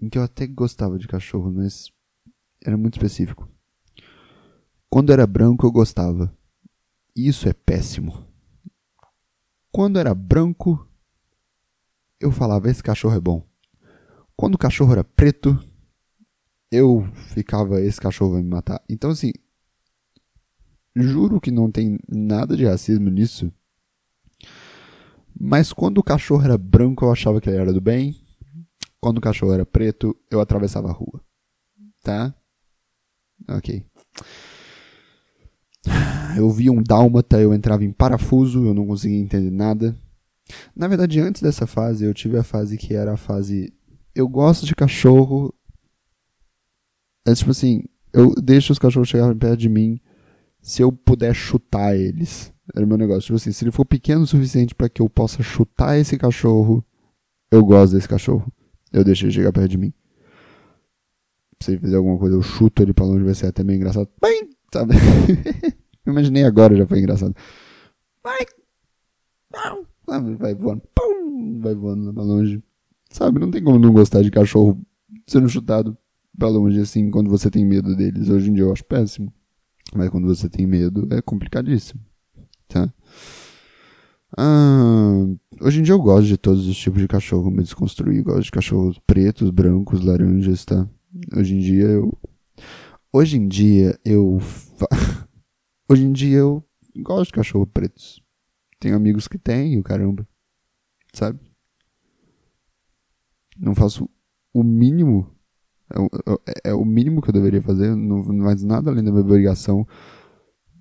[0.00, 1.92] em que eu até gostava de cachorros, mas
[2.64, 3.48] era muito específico.
[4.88, 6.34] Quando era branco, eu gostava.
[7.14, 8.26] Isso é péssimo.
[9.70, 10.88] Quando era branco,
[12.18, 13.46] eu falava: esse cachorro é bom.
[14.34, 15.58] Quando o cachorro era preto,
[16.70, 18.82] eu ficava: esse cachorro vai me matar.
[18.88, 19.30] Então, assim,
[20.94, 23.52] juro que não tem nada de racismo nisso.
[25.38, 28.16] Mas quando o cachorro era branco, eu achava que ele era do bem.
[29.00, 31.20] Quando o cachorro era preto, eu atravessava a rua.
[32.02, 32.34] Tá?
[33.48, 33.84] Ok
[36.36, 39.96] eu via um dálmata, eu entrava em parafuso, eu não conseguia entender nada.
[40.74, 43.72] Na verdade, antes dessa fase, eu tive a fase que era a fase.
[44.14, 45.54] Eu gosto de cachorro.
[47.26, 50.00] É tipo assim, eu deixo os cachorros chegarem perto de mim
[50.64, 52.50] se eu puder chutar eles.
[52.74, 53.20] Era o meu negócio.
[53.24, 56.82] Tipo assim, se ele for pequeno o suficiente para que eu possa chutar esse cachorro,
[57.50, 58.50] eu gosto desse cachorro.
[58.90, 59.92] Eu deixo ele chegar perto de mim.
[61.60, 64.08] Se ele fizer alguma coisa, eu chuto ele pra longe, vai ser até meio engraçado.
[64.20, 64.94] Bem, sabe?
[66.06, 67.36] Imaginei agora, já foi engraçado.
[68.22, 68.46] Vai!
[70.38, 70.82] Vai voando.
[70.94, 72.62] Pum, vai voando pra longe.
[73.10, 74.80] Sabe, não tem como não gostar de cachorro
[75.26, 75.96] sendo chutado
[76.38, 78.30] pra longe assim quando você tem medo deles.
[78.30, 79.30] Hoje em dia eu acho péssimo.
[79.92, 82.00] Mas quando você tem medo é complicadíssimo.
[82.68, 82.92] Tá?
[84.36, 85.26] Ah,
[85.60, 88.22] hoje em dia eu gosto de todos os tipos de cachorro, me desconstruí.
[88.22, 90.88] Gosto de cachorros pretos, brancos, laranjas, tá?
[91.36, 92.18] Hoje em dia eu.
[93.12, 94.40] Hoje em dia eu.
[95.88, 96.64] Hoje em dia eu
[96.96, 98.20] gosto de cachorro pretos.
[98.80, 100.26] Tenho amigos que têm, o caramba.
[101.12, 101.38] Sabe?
[103.56, 104.08] Não faço
[104.52, 105.33] o mínimo.
[105.94, 107.94] É, é, o mínimo que eu deveria fazer.
[107.94, 109.86] Não, faz nada além da minha obrigação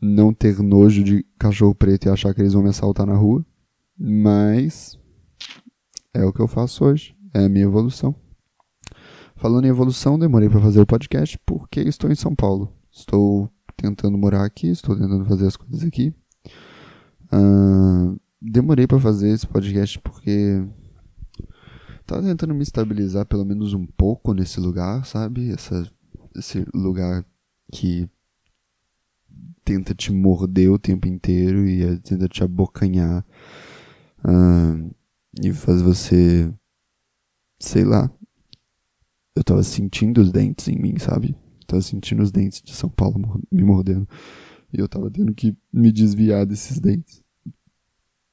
[0.01, 3.45] não ter nojo de cachorro preto e achar que eles vão me assaltar na rua.
[3.97, 4.99] Mas
[6.13, 7.15] é o que eu faço hoje.
[7.33, 8.15] É a minha evolução.
[9.35, 12.71] Falando em evolução, demorei para fazer o podcast porque estou em São Paulo.
[12.91, 16.13] Estou tentando morar aqui, estou tentando fazer as coisas aqui.
[17.31, 20.63] Uh, demorei para fazer esse podcast porque
[22.03, 25.51] estava tentando me estabilizar pelo menos um pouco nesse lugar, sabe?
[25.51, 25.89] Essa,
[26.35, 27.25] esse lugar
[27.71, 28.07] que
[29.63, 33.25] tenta te morder o tempo inteiro e é, tenta te abocanhar
[34.19, 34.95] uh,
[35.41, 36.53] e faz você,
[37.59, 38.11] sei lá.
[39.35, 41.35] Eu tava sentindo os dentes em mim, sabe?
[41.65, 44.07] tava sentindo os dentes de São Paulo me mordendo.
[44.71, 47.23] E eu tava tendo que me desviar desses dentes.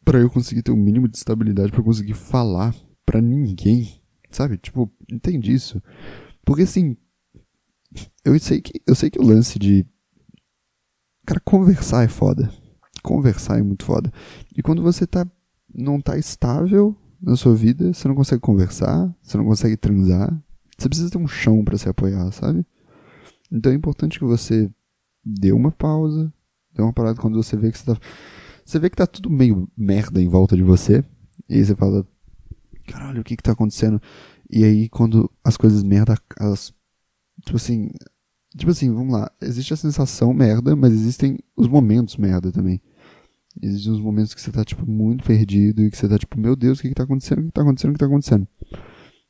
[0.04, 2.74] para eu conseguir ter o um mínimo de estabilidade para conseguir falar
[3.10, 4.00] para ninguém.
[4.30, 4.56] Sabe?
[4.56, 5.82] Tipo, entende isso?
[6.44, 6.96] Porque assim,
[8.24, 9.84] eu sei que eu sei que o lance de
[11.26, 12.52] cara conversar é foda.
[13.02, 14.12] conversar é muito foda.
[14.56, 15.26] E quando você tá,
[15.74, 20.30] não tá estável na sua vida, você não consegue conversar, você não consegue transar,
[20.78, 22.64] você precisa ter um chão para se apoiar, sabe?
[23.50, 24.70] Então é importante que você
[25.24, 26.32] dê uma pausa,
[26.72, 28.00] dê uma parada quando você vê que você tá.
[28.64, 31.04] Você vê que tá tudo meio merda em volta de você.
[31.48, 32.06] E aí você fala,
[32.92, 34.00] caralho, o que que tá acontecendo?
[34.48, 36.72] E aí quando as coisas merda, elas.
[37.44, 37.90] Tipo assim.
[38.56, 39.30] Tipo assim, vamos lá.
[39.40, 42.80] Existe a sensação merda, mas existem os momentos merda também.
[43.62, 46.56] Existem os momentos que você tá, tipo, muito perdido e que você tá, tipo, meu
[46.56, 47.40] Deus, o que que tá acontecendo?
[47.40, 47.90] O que tá acontecendo?
[47.90, 48.48] O que tá acontecendo?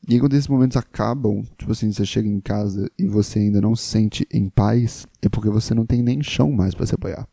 [0.07, 3.61] E aí, quando esses momentos acabam, tipo assim, você chega em casa e você ainda
[3.61, 6.95] não se sente em paz, é porque você não tem nem chão mais para se
[6.95, 7.27] apoiar.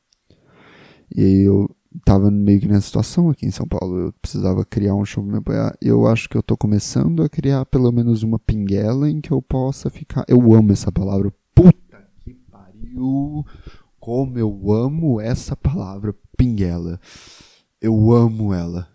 [1.15, 3.99] E aí eu tava meio que nessa situação aqui em São Paulo.
[3.99, 5.77] Eu precisava criar um chão pra me apoiar.
[5.81, 9.41] Eu acho que eu tô começando a criar pelo menos uma pinguela em que eu
[9.41, 10.25] possa ficar.
[10.29, 11.33] Eu amo essa palavra.
[11.55, 13.45] Puta que pariu!
[13.99, 17.01] Como eu amo essa palavra, pinguela.
[17.81, 18.89] Eu amo ela.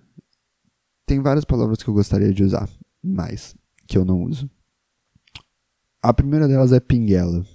[1.05, 2.67] Tem várias palavras que eu gostaria de usar
[3.03, 4.49] mais que eu não uso.
[6.01, 7.45] A primeira delas é pinguela,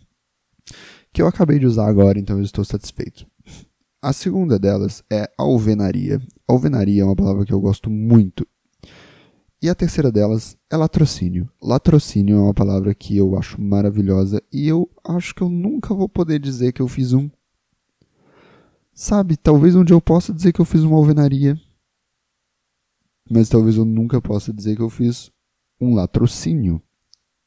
[1.13, 3.27] que eu acabei de usar agora, então eu estou satisfeito.
[4.01, 6.23] A segunda delas é alvenaria.
[6.47, 8.47] Alvenaria é uma palavra que eu gosto muito.
[9.61, 11.51] E a terceira delas é latrocínio.
[11.61, 16.09] Latrocínio é uma palavra que eu acho maravilhosa e eu acho que eu nunca vou
[16.09, 17.29] poder dizer que eu fiz um.
[18.95, 21.61] Sabe, talvez um dia eu possa dizer que eu fiz uma alvenaria,
[23.29, 25.31] mas talvez eu nunca possa dizer que eu fiz
[25.81, 26.81] um latrocínio.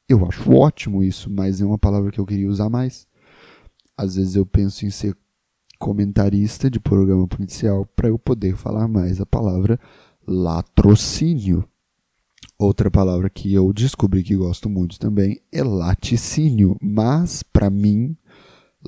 [0.08, 3.08] Eu acho ótimo isso, mas é uma palavra que eu queria usar mais.
[3.98, 5.16] Às vezes eu penso em ser
[5.82, 9.80] comentarista de programa policial para eu poder falar mais a palavra
[10.28, 11.68] latrocínio.
[12.58, 18.16] Outra palavra que eu descobri que gosto muito também é laticínio, mas para mim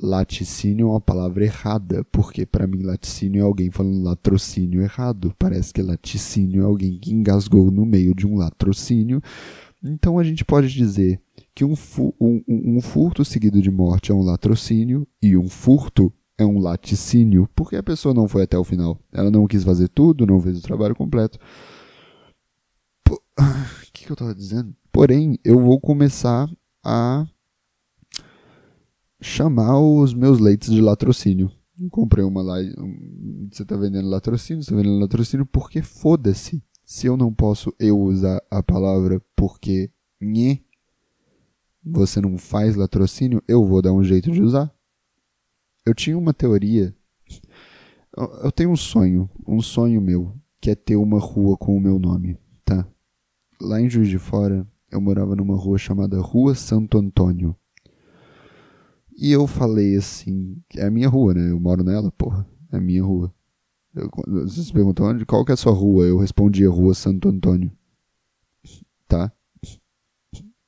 [0.00, 5.34] laticínio é uma palavra errada, porque para mim laticínio é alguém falando latrocínio errado.
[5.36, 9.20] Parece que laticínio é alguém que engasgou no meio de um latrocínio.
[9.82, 11.20] Então a gente pode dizer
[11.52, 16.12] que um, fu um, um furto seguido de morte é um latrocínio e um furto
[16.36, 18.98] é um laticínio, porque a pessoa não foi até o final.
[19.12, 21.38] Ela não quis fazer tudo, não fez o trabalho completo.
[23.08, 23.18] O
[23.92, 24.74] que, que eu estava dizendo?
[24.92, 26.48] Porém, eu vou começar
[26.82, 27.26] a
[29.20, 31.50] chamar os meus leites de latrocínio.
[31.90, 32.56] Comprei uma lá.
[33.50, 36.62] Você está vendendo latrocínio, você está vendendo latrocínio porque foda-se.
[36.84, 40.60] Se eu não posso eu usar a palavra porque nhê,
[41.82, 44.73] você não faz latrocínio, eu vou dar um jeito de usar.
[45.86, 46.94] Eu tinha uma teoria.
[48.42, 51.98] Eu tenho um sonho, um sonho meu, que é ter uma rua com o meu
[51.98, 52.86] nome, tá?
[53.60, 57.54] Lá em Juiz de Fora, eu morava numa rua chamada Rua Santo Antônio.
[59.16, 61.50] E eu falei assim, é a minha rua, né?
[61.50, 62.46] Eu moro nela, porra.
[62.72, 63.32] É a minha rua.
[63.94, 65.18] Eu, vocês perguntam?
[65.26, 66.04] Qual que é a sua rua?
[66.04, 67.70] Eu respondi a rua Santo Antônio.
[69.06, 69.30] Tá?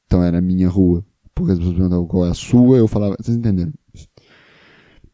[0.04, 1.04] Então era a minha rua.
[1.34, 3.16] Porque as pessoas perguntavam qual é a sua, eu falava.
[3.18, 3.72] Vocês entenderam?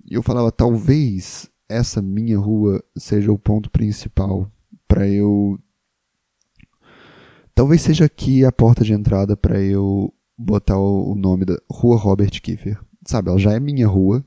[0.05, 4.51] E eu falava, talvez essa minha rua seja o ponto principal
[4.87, 5.59] para eu.
[7.55, 12.41] Talvez seja aqui a porta de entrada para eu botar o nome da Rua Robert
[12.41, 14.25] Kiefer sabe, ela já é minha rua.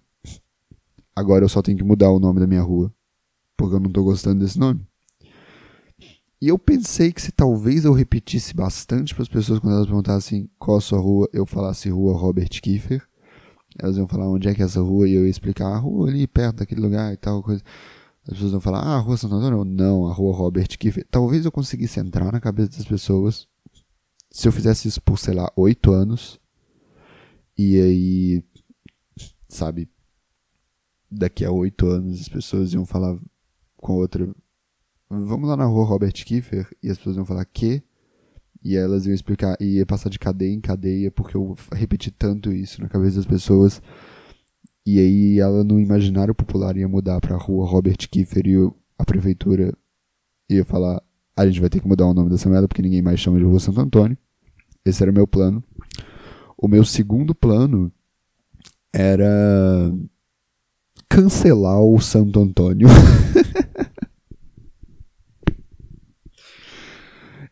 [1.15, 2.93] Agora eu só tenho que mudar o nome da minha rua.
[3.57, 4.85] Porque eu não tô gostando desse nome.
[6.41, 10.49] E eu pensei que se talvez eu repetisse bastante para as pessoas quando elas perguntassem
[10.59, 13.01] qual a sua rua, eu falasse Rua Robert Kiefer.
[13.77, 16.09] Elas iam falar onde é que é essa rua e eu ia explicar a rua
[16.09, 17.61] ali perto daquele lugar e tal coisa.
[18.23, 19.63] As pessoas iam falar, ah, a Rua Santo Antônio?
[19.63, 21.05] Não, a Rua Robert Kiefer.
[21.11, 23.47] Talvez eu conseguisse entrar na cabeça das pessoas
[24.31, 26.39] se eu fizesse isso por, sei lá, oito anos.
[27.57, 28.43] E aí
[29.55, 29.89] sabe?
[31.09, 33.17] Daqui a oito anos as pessoas iam falar
[33.77, 34.27] com outra.
[35.09, 37.81] Vamos lá na rua Robert Kiefer e as pessoas iam falar que.
[38.65, 42.81] E elas iam explicar, ia passar de cadeia em cadeia, porque eu repeti tanto isso
[42.81, 43.79] na cabeça das pessoas.
[44.83, 48.55] E aí ela no imaginário popular ia mudar pra rua Robert Kiefer e
[48.97, 49.71] a prefeitura
[50.49, 50.99] ia falar:
[51.37, 53.43] a gente vai ter que mudar o nome dessa merda porque ninguém mais chama de
[53.43, 54.17] Rua Santo Antônio.
[54.83, 55.63] Esse era o meu plano.
[56.57, 57.91] O meu segundo plano
[58.91, 59.93] era
[61.07, 62.87] cancelar o Santo Antônio.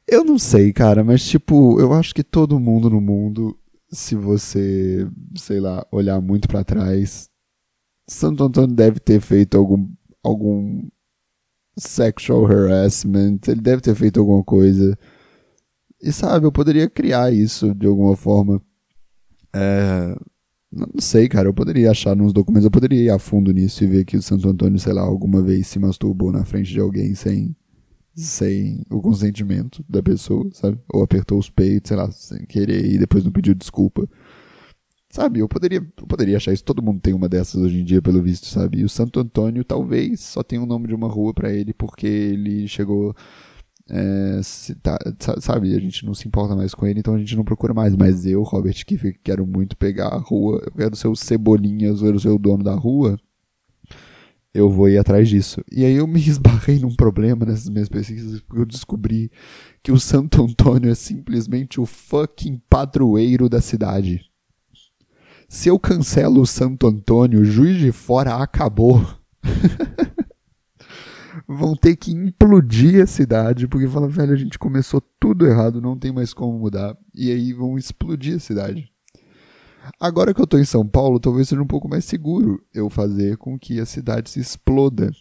[0.08, 3.58] eu não sei, cara, mas tipo, eu acho que todo mundo no mundo,
[3.92, 7.30] se você, sei lá, olhar muito para trás,
[8.10, 9.90] Santo Antônio deve ter feito algum
[10.24, 10.88] algum
[11.78, 14.98] sexual harassment, ele deve ter feito alguma coisa.
[16.02, 18.62] E sabe, eu poderia criar isso de alguma forma.
[19.56, 20.16] É,
[20.72, 23.88] Não sei, cara, eu poderia achar nos documentos, eu poderia ir a fundo nisso e
[23.88, 27.16] ver que o Santo Antônio, sei lá, alguma vez se masturbou na frente de alguém
[27.16, 27.56] sem,
[28.16, 30.80] sem o consentimento da pessoa, sabe?
[30.94, 34.08] Ou apertou os peitos, sei lá, sem querer e depois não pediu desculpa.
[35.10, 36.64] Sabe, eu poderia, eu poderia achar isso.
[36.64, 38.80] Todo mundo tem uma dessas hoje em dia, pelo visto, sabe?
[38.80, 42.08] E o Santo Antônio talvez só tenha o nome de uma rua para ele porque
[42.08, 43.16] ele chegou.
[43.90, 44.42] É,
[44.82, 44.98] tá,
[45.40, 47.96] sabe, a gente não se importa mais com ele, então a gente não procura mais.
[47.96, 52.08] Mas eu, Robert Kiefer, quero muito pegar a rua, eu quero ser o Cebolinhas, eu
[52.08, 53.16] quero ser o dono da rua.
[54.54, 55.64] Eu vou ir atrás disso.
[55.72, 59.32] E aí eu me esbarrei num problema nessas minhas pesquisas, porque eu descobri
[59.82, 64.22] que o Santo Antônio é simplesmente o fucking padroeiro da cidade.
[65.50, 69.04] Se eu cancelo o Santo Antônio, Juiz de Fora acabou.
[71.48, 75.98] Vão ter que implodir a cidade, porque fala, velho, a gente começou tudo errado, não
[75.98, 76.96] tem mais como mudar.
[77.14, 78.93] E aí vão explodir a cidade.
[80.00, 83.38] Agora que eu tô em São Paulo, talvez seja um pouco mais seguro eu fazer
[83.38, 85.12] com que a cidade se exploda.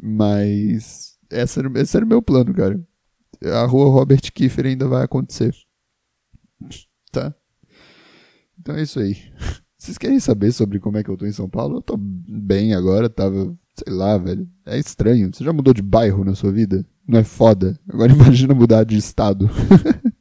[0.00, 2.80] Mas esse era, esse era o meu plano, cara.
[3.44, 5.54] A rua Robert Kiefer ainda vai acontecer.
[7.12, 7.34] Tá?
[8.58, 9.16] Então é isso aí.
[9.78, 11.76] Vocês querem saber sobre como é que eu tô em São Paulo?
[11.76, 14.48] Eu tô bem agora, tava, sei lá, velho.
[14.64, 15.30] É estranho.
[15.32, 16.84] Você já mudou de bairro na sua vida?
[17.06, 17.78] Não é foda?
[17.88, 19.48] Agora imagina mudar de estado.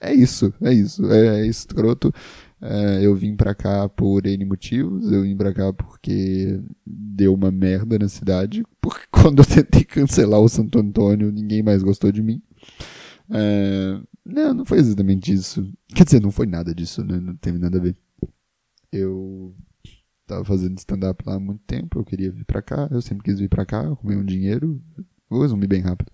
[0.00, 1.04] é isso, é isso.
[1.10, 2.12] É, é escroto.
[2.60, 5.10] É, eu vim pra cá por N motivos.
[5.10, 8.64] Eu vim pra cá porque deu uma merda na cidade.
[8.80, 12.40] Porque quando eu tentei cancelar o Santo Antônio, ninguém mais gostou de mim.
[13.30, 15.70] É, não, não foi exatamente isso.
[15.94, 17.18] Quer dizer, não foi nada disso, né?
[17.18, 17.96] Não teve nada a ver.
[18.92, 19.54] Eu
[20.26, 23.38] tava fazendo stand-up lá há muito tempo, eu queria vir pra cá, eu sempre quis
[23.38, 24.80] vir pra cá, arrumei um dinheiro.
[25.28, 26.10] Vou resumir bem rápido.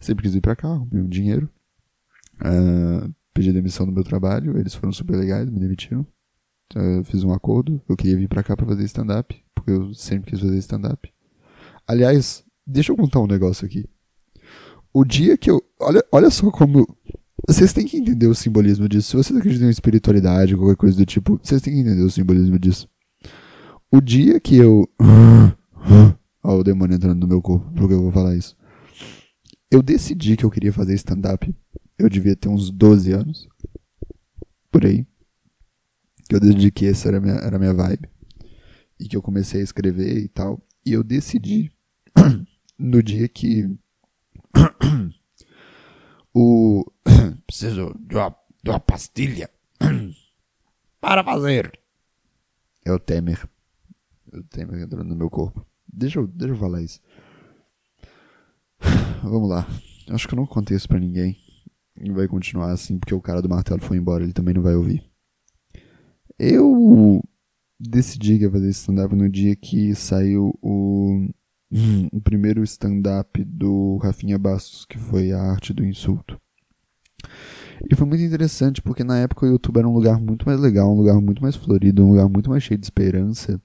[0.00, 1.48] Sempre quis vir pra cá, arrumei um dinheiro.
[2.44, 6.06] Uh, pedi demissão do meu trabalho, eles foram super legais, me demitiram.
[6.74, 10.30] Uh, fiz um acordo, eu queria vir pra cá pra fazer stand-up, porque eu sempre
[10.30, 11.12] quis fazer stand-up.
[11.86, 13.88] Aliás, deixa eu contar um negócio aqui.
[14.92, 15.62] O dia que eu.
[15.80, 16.86] Olha, olha só como
[17.48, 19.10] vocês têm que entender o simbolismo disso.
[19.10, 22.58] Se vocês acreditam em espiritualidade, qualquer coisa do tipo, vocês têm que entender o simbolismo
[22.58, 22.88] disso.
[23.90, 24.88] O dia que eu.
[26.44, 28.56] Olha o demônio entrando no meu corpo, porque eu vou falar isso.
[29.70, 31.54] Eu decidi que eu queria fazer stand-up.
[32.02, 33.48] Eu devia ter uns 12 anos.
[34.72, 35.06] Por aí.
[36.28, 38.10] Que eu decidi que essa era a minha, era minha vibe.
[38.98, 40.60] E que eu comecei a escrever e tal.
[40.84, 41.70] E eu decidi
[42.76, 43.78] no dia que
[46.34, 46.84] o.
[47.46, 49.48] Preciso de uma, de uma pastilha
[51.00, 51.78] para fazer.
[52.84, 53.48] É o Temer.
[54.32, 55.64] É o Temer entrando no meu corpo.
[55.86, 57.00] Deixa eu, deixa eu falar isso.
[59.22, 59.64] Vamos lá.
[60.10, 61.51] Acho que eu não contei isso pra ninguém.
[62.02, 64.24] E vai continuar assim porque o cara do martelo foi embora.
[64.24, 65.02] Ele também não vai ouvir.
[66.38, 67.22] Eu
[67.78, 71.28] decidi que ia fazer stand-up no dia que saiu o
[72.12, 76.40] o primeiro stand-up do Rafinha Bastos, que foi a arte do insulto.
[77.90, 80.92] E foi muito interessante, porque na época o YouTube era um lugar muito mais legal,
[80.92, 83.60] um lugar muito mais florido, um lugar muito mais cheio de esperança.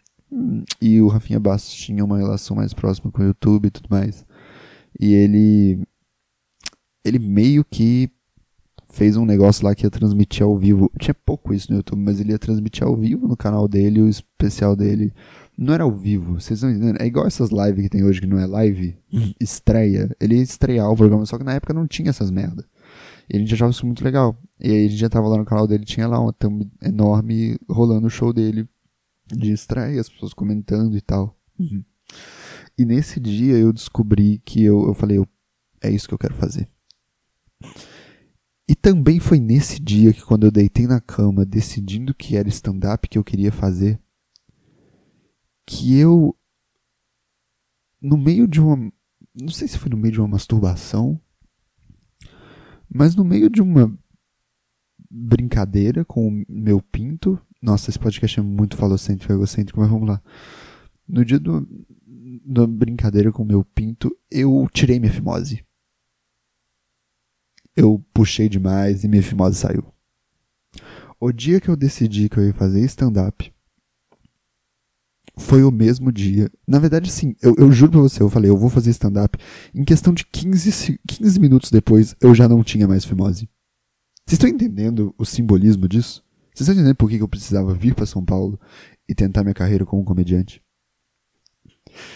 [0.82, 4.26] E o Rafinha Bastos tinha uma relação mais próxima com o YouTube e tudo mais.
[5.00, 5.82] E ele.
[7.06, 8.10] Ele meio que
[8.98, 10.92] fez um negócio lá que ia transmitir ao vivo.
[11.00, 14.10] Tinha pouco isso no YouTube, mas ele ia transmitir ao vivo no canal dele, o
[14.10, 15.14] especial dele
[15.56, 17.00] não era ao vivo, vocês estão entendendo?
[17.00, 19.34] É igual essas lives que tem hoje que não é live, uhum.
[19.40, 20.16] estreia.
[20.20, 22.66] Ele ia estrear o programa, só que na época não tinha essas merda.
[23.30, 24.36] E a gente achava isso muito legal.
[24.60, 27.56] E aí a gente já tava lá no canal dele, tinha lá uma thumb enorme
[27.70, 28.68] rolando o show dele
[29.28, 31.38] de estreia, as pessoas comentando e tal.
[31.60, 31.84] Uhum.
[32.78, 35.28] E nesse dia eu descobri que eu, eu falei, eu,
[35.82, 36.68] é isso que eu quero fazer.
[38.68, 43.08] E também foi nesse dia que quando eu deitei na cama decidindo que era stand-up
[43.08, 44.00] que eu queria fazer,
[45.66, 46.36] que eu
[48.02, 48.92] no meio de uma
[49.40, 51.20] não sei se foi no meio de uma masturbação,
[52.90, 53.96] mas no meio de uma
[55.10, 57.40] brincadeira com o meu pinto.
[57.62, 60.22] Nossa, esse podcast é muito falocêntrico, egocêntrico, mas vamos lá.
[61.08, 61.40] No dia
[62.46, 65.64] da brincadeira com o meu pinto, eu tirei minha fimose.
[67.78, 69.86] Eu puxei demais e minha fimose saiu.
[71.20, 73.54] O dia que eu decidi que eu ia fazer stand-up,
[75.38, 76.52] foi o mesmo dia.
[76.68, 79.38] Na verdade, sim, eu, eu juro pra você, eu falei, eu vou fazer stand-up.
[79.74, 83.48] Em questão de 15, 15 minutos depois, eu já não tinha mais fimose.
[84.26, 86.24] Vocês estão entendendo o simbolismo disso?
[86.54, 88.60] Vocês estão entendendo por que eu precisava vir para São Paulo
[89.08, 90.62] e tentar minha carreira como comediante?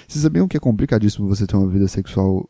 [0.08, 2.50] Vocês sabiam que é complicadíssimo você ter uma vida sexual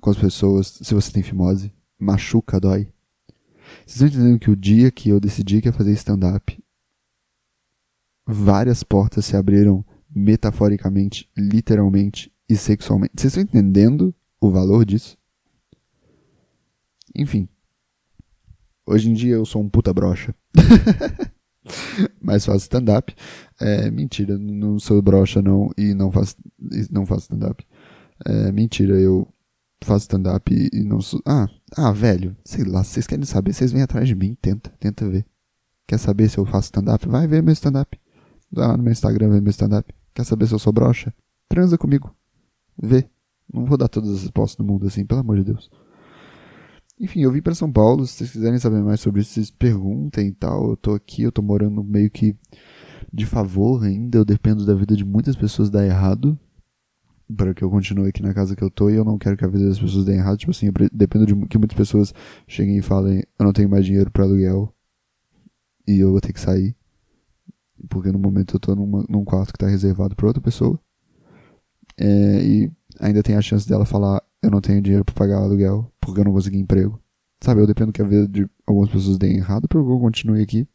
[0.00, 1.72] com as pessoas se você tem fimose?
[1.98, 2.88] Machuca, dói.
[3.86, 6.62] Vocês estão entendendo que o dia que eu decidi que ia fazer stand-up,
[8.26, 9.84] várias portas se abriram
[10.14, 13.12] metaforicamente, literalmente e sexualmente.
[13.16, 15.16] Vocês estão entendendo o valor disso?
[17.14, 17.48] Enfim.
[18.86, 20.34] Hoje em dia eu sou um puta brocha.
[22.20, 23.14] Mas faço stand-up.
[23.60, 26.36] É, mentira, não sou brocha não e não faço,
[26.90, 27.66] não faço stand-up.
[28.26, 29.26] É, mentira, eu
[29.82, 31.20] faço stand-up e, e, não sou.
[31.26, 35.08] Ah, ah, velho, sei lá, vocês querem saber, vocês vêm atrás de mim, tenta, tenta
[35.08, 35.26] ver.
[35.86, 37.06] Quer saber se eu faço stand-up?
[37.08, 37.98] Vai ver meu stand-up.
[38.50, 39.92] Vai lá no meu Instagram ver meu stand-up.
[40.14, 41.12] Quer saber se eu sou brocha?
[41.48, 42.14] Transa comigo.
[42.80, 43.08] Vê.
[43.52, 45.70] Não vou dar todas as respostas do mundo assim, pelo amor de Deus.
[46.98, 48.06] Enfim, eu vim para São Paulo.
[48.06, 50.70] Se vocês quiserem saber mais sobre isso, vocês perguntem e tal.
[50.70, 52.36] Eu tô aqui, eu tô morando meio que
[53.12, 54.18] de favor ainda.
[54.18, 56.38] Eu dependo da vida de muitas pessoas dar errado
[57.36, 59.44] para que eu continue aqui na casa que eu tô e eu não quero que
[59.44, 60.36] a vida das pessoas dê errado.
[60.36, 62.12] Tipo assim, eu dependo de que muitas pessoas
[62.46, 64.74] cheguem e falem: eu não tenho mais dinheiro para aluguel
[65.86, 66.76] e eu vou ter que sair.
[67.88, 70.78] Porque no momento eu tô numa, num quarto que tá reservado para outra pessoa.
[71.96, 75.90] É, e ainda tem a chance dela falar: eu não tenho dinheiro para pagar aluguel
[76.00, 77.00] porque eu não consegui emprego.
[77.40, 80.42] Sabe, eu dependo que a vida de algumas pessoas dê errado para que eu continue
[80.42, 80.66] aqui.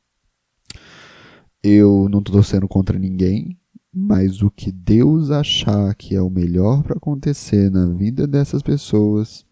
[1.63, 3.58] Eu não tô torcendo contra ninguém,
[4.01, 9.45] mas o que Deus achar que é o melhor para acontecer na vida dessas pessoas,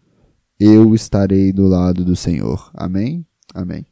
[0.58, 2.70] eu estarei do lado do Senhor.
[2.72, 3.26] Amém?
[3.54, 3.86] Amém.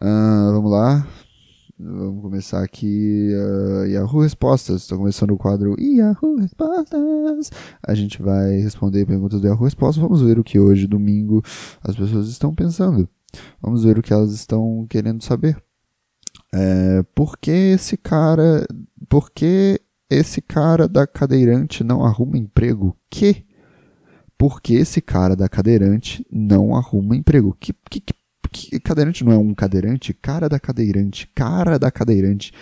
[0.00, 1.06] Ah, vamos lá.
[1.78, 4.82] Vamos começar aqui uh, Yahoo Respostas.
[4.82, 7.50] Estou começando o quadro Yahoo Respostas.
[7.86, 10.02] A gente vai responder perguntas do Yahoo Respostas.
[10.02, 11.42] Vamos ver o que hoje, domingo,
[11.80, 13.08] as pessoas estão pensando.
[13.60, 15.56] Vamos ver o que elas estão querendo saber.
[16.54, 18.66] É, por que esse cara.
[19.08, 19.80] Por que
[20.10, 22.96] esse cara da cadeirante não arruma emprego?
[23.10, 23.46] Que?
[24.36, 27.56] Por que esse cara da cadeirante não arruma emprego?
[27.58, 28.14] Que, que, que
[28.52, 30.12] que cadeirante não é um cadeirante?
[30.12, 32.52] Cara da cadeirante, cara da cadeirante.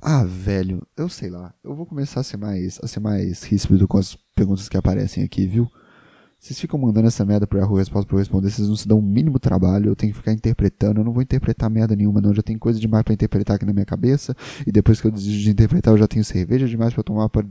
[0.00, 1.54] Ah, velho, eu sei lá.
[1.62, 5.22] Eu vou começar a ser mais, a ser mais ríspido com as perguntas que aparecem
[5.22, 5.70] aqui, viu?
[6.44, 8.98] Vocês ficam mandando essa merda pro erro resposta pra eu responder, vocês não se dão
[8.98, 12.34] o mínimo trabalho, eu tenho que ficar interpretando, eu não vou interpretar merda nenhuma, não.
[12.34, 14.36] Já tem coisa demais para interpretar aqui na minha cabeça,
[14.66, 17.46] e depois que eu desisto de interpretar, eu já tenho cerveja demais para tomar para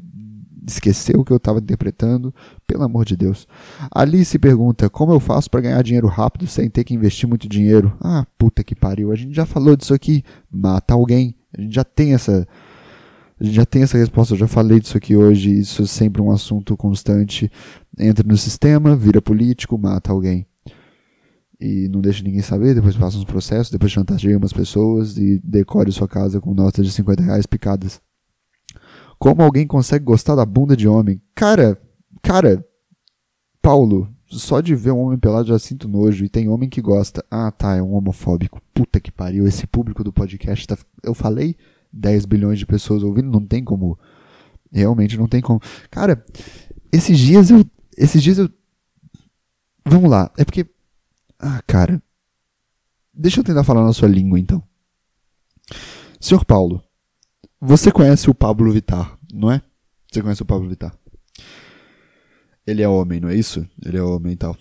[0.67, 2.31] esquecer o que eu estava interpretando,
[2.67, 3.47] pelo amor de Deus.
[3.89, 7.97] Alice pergunta: como eu faço para ganhar dinheiro rápido sem ter que investir muito dinheiro?
[7.99, 10.23] Ah, puta que pariu, a gente já falou disso aqui.
[10.51, 11.35] Mata alguém.
[11.57, 12.47] A gente já tem essa.
[13.39, 15.59] A gente já tem essa resposta, eu já falei disso aqui hoje.
[15.59, 17.51] Isso é sempre um assunto constante.
[17.97, 20.45] Entra no sistema, vira político, mata alguém.
[21.59, 25.91] E não deixa ninguém saber, depois passa uns processos, depois chantageia umas pessoas e decore
[25.91, 28.01] sua casa com notas de 50 reais picadas.
[29.17, 31.21] Como alguém consegue gostar da bunda de homem?
[31.33, 31.77] Cara,
[32.21, 32.65] cara,
[33.61, 36.25] Paulo, só de ver um homem pelado já sinto nojo.
[36.25, 37.23] E tem homem que gosta.
[37.31, 38.61] Ah, tá, é um homofóbico.
[38.73, 39.47] Puta que pariu.
[39.47, 40.77] Esse público do podcast tá.
[41.01, 41.55] Eu falei
[41.93, 43.97] 10 bilhões de pessoas ouvindo, não tem como.
[44.71, 45.61] Realmente não tem como.
[45.91, 46.25] Cara,
[46.91, 47.63] esses dias eu.
[47.95, 48.49] Esses dias eu.
[49.85, 50.31] Vamos lá.
[50.37, 50.65] É porque.
[51.37, 52.01] Ah, cara.
[53.13, 54.63] Deixa eu tentar falar na sua língua então.
[56.19, 56.83] Senhor Paulo,
[57.61, 59.61] você conhece o Pablo Vittar, não é?
[60.11, 60.97] Você conhece o Pablo Vittar?
[62.65, 63.67] Ele é homem, não é isso?
[63.85, 64.57] Ele é homem e tal.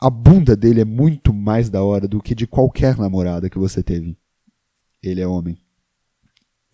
[0.00, 3.82] A bunda dele é muito mais da hora do que de qualquer namorada que você
[3.82, 4.18] teve.
[5.02, 5.63] Ele é homem.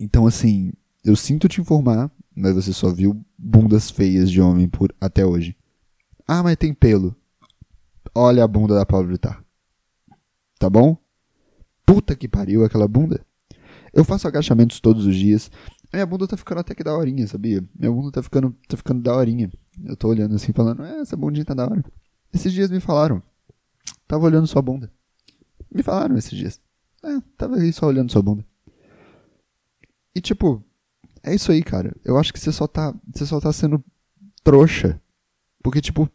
[0.01, 0.73] Então, assim,
[1.05, 5.55] eu sinto te informar, mas você só viu bundas feias de homem por até hoje.
[6.27, 7.15] Ah, mas tem pelo.
[8.15, 9.45] Olha a bunda da Pablo Vittar.
[10.59, 10.97] Tá bom?
[11.85, 13.21] Puta que pariu aquela bunda.
[13.93, 15.51] Eu faço agachamentos todos os dias.
[15.93, 17.63] Minha bunda tá ficando até que daorinha, sabia?
[17.79, 19.51] Minha bunda tá ficando, tá ficando daorinha.
[19.85, 21.85] Eu tô olhando assim, falando, é, essa bundinha tá da hora.
[22.33, 23.23] Esses dias me falaram.
[24.09, 24.91] Tava olhando sua bunda.
[25.71, 26.61] Me falaram esses dias.
[27.03, 28.47] É, tava aí só olhando sua bunda.
[30.15, 30.65] E tipo,
[31.23, 31.95] é isso aí, cara.
[32.05, 33.83] Eu acho que você só tá, você só tá sendo
[34.43, 35.01] trouxa.
[35.63, 36.11] Porque tipo,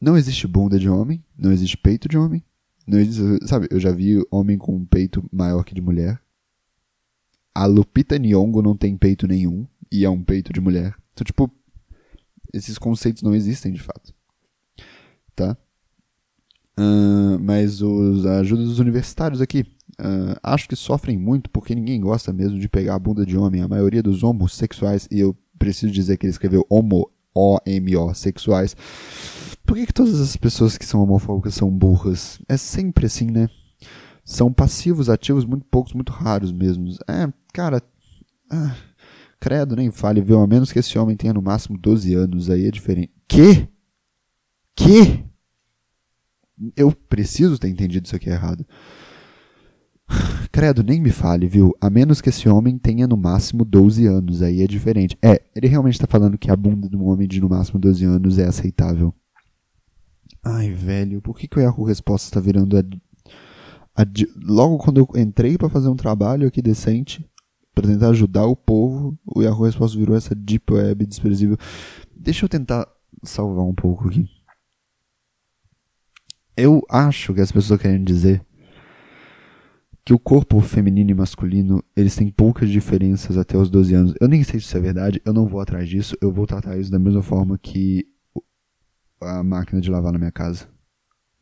[0.00, 2.44] não existe bunda de homem, não existe peito de homem,
[2.86, 6.20] não existe, sabe, eu já vi homem com um peito maior que de mulher.
[7.54, 10.96] A Lupita Nyong'o não tem peito nenhum e é um peito de mulher.
[11.12, 11.50] Então, tipo,
[12.52, 14.14] esses conceitos não existem de fato.
[15.36, 15.56] Tá?
[16.78, 19.66] Uh, mas os ajudas dos universitários aqui.
[20.00, 23.62] Uh, acho que sofrem muito porque ninguém gosta mesmo de pegar a bunda de homem.
[23.62, 28.76] A maioria dos homossexuais, e eu preciso dizer que ele escreveu homo, O-M-O, sexuais,
[29.64, 32.40] por que, que todas as pessoas que são homofóbicas são burras?
[32.48, 33.48] É sempre assim, né?
[34.24, 36.88] São passivos, ativos, muito poucos, muito raros mesmo.
[37.08, 37.82] É, cara.
[38.50, 38.76] Ah,
[39.40, 40.40] credo, nem fale, viu?
[40.40, 43.12] A menos que esse homem tenha no máximo 12 anos, aí é diferente.
[43.26, 43.68] Que?
[44.76, 45.24] Que?
[46.76, 48.64] Eu preciso ter entendido isso aqui errado.
[50.50, 51.74] Credo, nem me fale, viu?
[51.80, 55.16] A menos que esse homem tenha no máximo 12 anos, aí é diferente.
[55.22, 58.04] É, ele realmente tá falando que a bunda de um homem de no máximo 12
[58.04, 59.14] anos é aceitável.
[60.44, 62.82] Ai, velho, por que, que o Yahoo Respostas tá virando a,
[64.02, 64.06] a,
[64.42, 67.24] Logo quando eu entrei para fazer um trabalho aqui decente,
[67.74, 71.56] para tentar ajudar o povo, o Yahoo Respostas virou essa deep web desprezível.
[72.14, 72.86] Deixa eu tentar
[73.22, 74.28] salvar um pouco aqui.
[76.56, 78.44] Eu acho que as pessoas querem dizer
[80.04, 84.14] que o corpo feminino e masculino, eles têm poucas diferenças até os 12 anos.
[84.20, 86.76] Eu nem sei se isso é verdade, eu não vou atrás disso, eu vou tratar
[86.76, 88.06] isso da mesma forma que
[89.20, 90.66] a máquina de lavar na minha casa.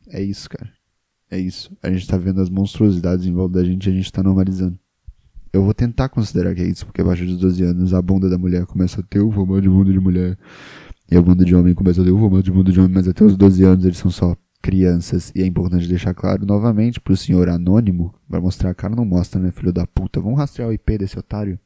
[0.07, 0.71] É isso, cara.
[1.29, 1.75] É isso.
[1.81, 4.77] A gente tá vendo as monstruosidades em volta da gente e a gente tá normalizando.
[5.53, 8.37] Eu vou tentar considerar que é isso, porque abaixo dos 12 anos a bunda da
[8.37, 10.37] mulher começa a ter o formato de bunda de mulher.
[11.09, 13.07] E a bunda de homem começa a ter o formato de bunda de homem, mas
[13.07, 15.31] até os 12 anos eles são só crianças.
[15.35, 19.39] E é importante deixar claro novamente pro senhor anônimo, vai mostrar a cara, não mostra,
[19.39, 20.21] né, filho da puta.
[20.21, 21.59] Vamos rastrear o IP desse otário.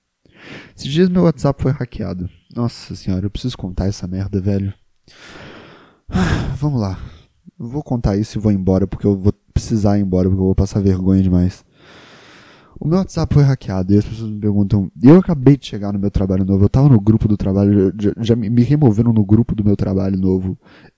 [0.76, 2.30] Esses dias meu WhatsApp foi hackeado.
[2.56, 4.74] Nossa senhora, eu preciso contar essa merda, velho.
[6.10, 7.00] Ah, vamos lá.
[7.58, 10.56] vou contar isso e vou embora, porque eu vou precisar ir embora, porque eu vou
[10.56, 11.64] passar vergonha demais.
[12.80, 14.92] O meu WhatsApp foi hackeado e as pessoas me perguntam.
[15.02, 16.66] Eu acabei de chegar no meu trabalho novo.
[16.66, 20.18] Eu tava no grupo do trabalho, já, já me removeram no grupo do meu trabalho
[20.18, 20.58] novo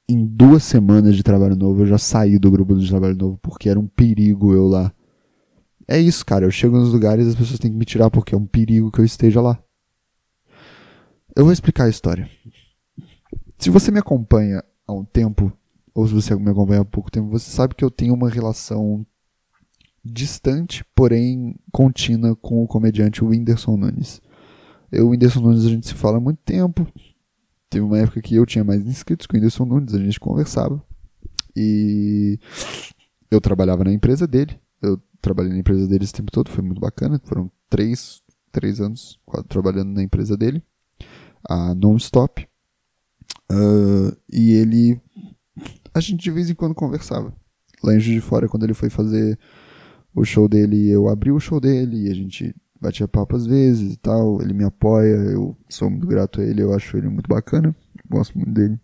[0.10, 3.68] em duas semanas de trabalho novo, eu já saí do grupo de trabalho novo porque
[3.68, 4.94] era um perigo eu lá.
[5.88, 6.46] É isso, cara.
[6.46, 8.92] Eu chego nos lugares e as pessoas têm que me tirar porque é um perigo
[8.92, 9.60] que eu esteja lá.
[11.36, 12.30] Eu vou explicar a história.
[13.58, 15.52] Se você me acompanha há um tempo,
[15.94, 19.06] ou se você me acompanha há pouco tempo, você sabe que eu tenho uma relação
[20.14, 24.22] distante, porém contínua com o comediante Whindersson Nunes.
[24.92, 26.88] Eu o Whindersson Nunes a gente se fala há muito tempo,
[27.70, 30.82] Teve uma época que eu tinha mais inscritos com o Whindersson Nunes, a gente conversava.
[31.56, 32.40] E
[33.30, 34.58] eu trabalhava na empresa dele.
[34.82, 37.20] Eu trabalhei na empresa dele esse tempo todo, foi muito bacana.
[37.26, 40.64] Foram três, três anos quase, trabalhando na empresa dele,
[41.48, 42.48] a Non-Stop.
[43.52, 45.02] Uh, e ele.
[45.94, 47.34] A gente de vez em quando conversava.
[47.84, 49.38] Lá em Juiz de Fora, quando ele foi fazer
[50.18, 53.98] o show dele, eu abri o show dele a gente batia papo às vezes e
[53.98, 54.42] tal.
[54.42, 57.76] Ele me apoia, eu sou muito grato a ele, eu acho ele muito bacana,
[58.10, 58.80] gosto muito dele.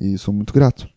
[0.00, 0.88] E sou muito grato.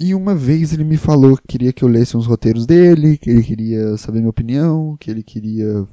[0.00, 3.30] E uma vez ele me falou que queria que eu lesse uns roteiros dele, que
[3.30, 5.86] ele queria saber minha opinião, que ele queria.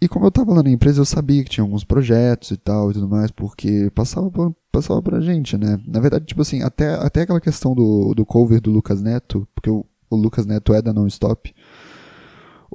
[0.00, 2.90] E como eu tava lá na empresa, eu sabia que tinha alguns projetos e tal
[2.90, 5.80] e tudo mais, porque passava pra, passava pra gente, né?
[5.86, 9.70] Na verdade, tipo assim, até, até aquela questão do, do cover do Lucas Neto, porque
[9.70, 11.54] o, o Lucas Neto é da Non-Stop,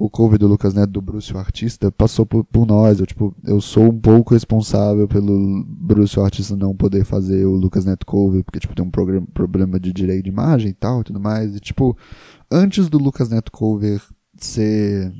[0.00, 3.00] o cover do Lucas Neto do Bruce o Artista passou por, por, nós.
[3.00, 7.54] Eu, tipo, eu sou um pouco responsável pelo Bruce o Artista não poder fazer o
[7.54, 11.04] Lucas Neto cover, porque tipo, tem um programa, problema de direito de imagem e tal
[11.04, 11.54] tudo mais.
[11.54, 11.94] E tipo,
[12.50, 14.02] antes do Lucas Neto cover
[14.38, 15.12] ser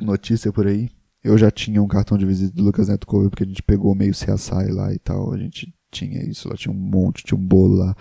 [0.00, 0.88] notícia por aí,
[1.22, 3.94] eu já tinha um cartão de visita do Lucas Neto cover, porque a gente pegou
[3.94, 5.34] meio CSI lá e tal.
[5.34, 7.94] A gente tinha isso lá, tinha um monte, tinha um bolo lá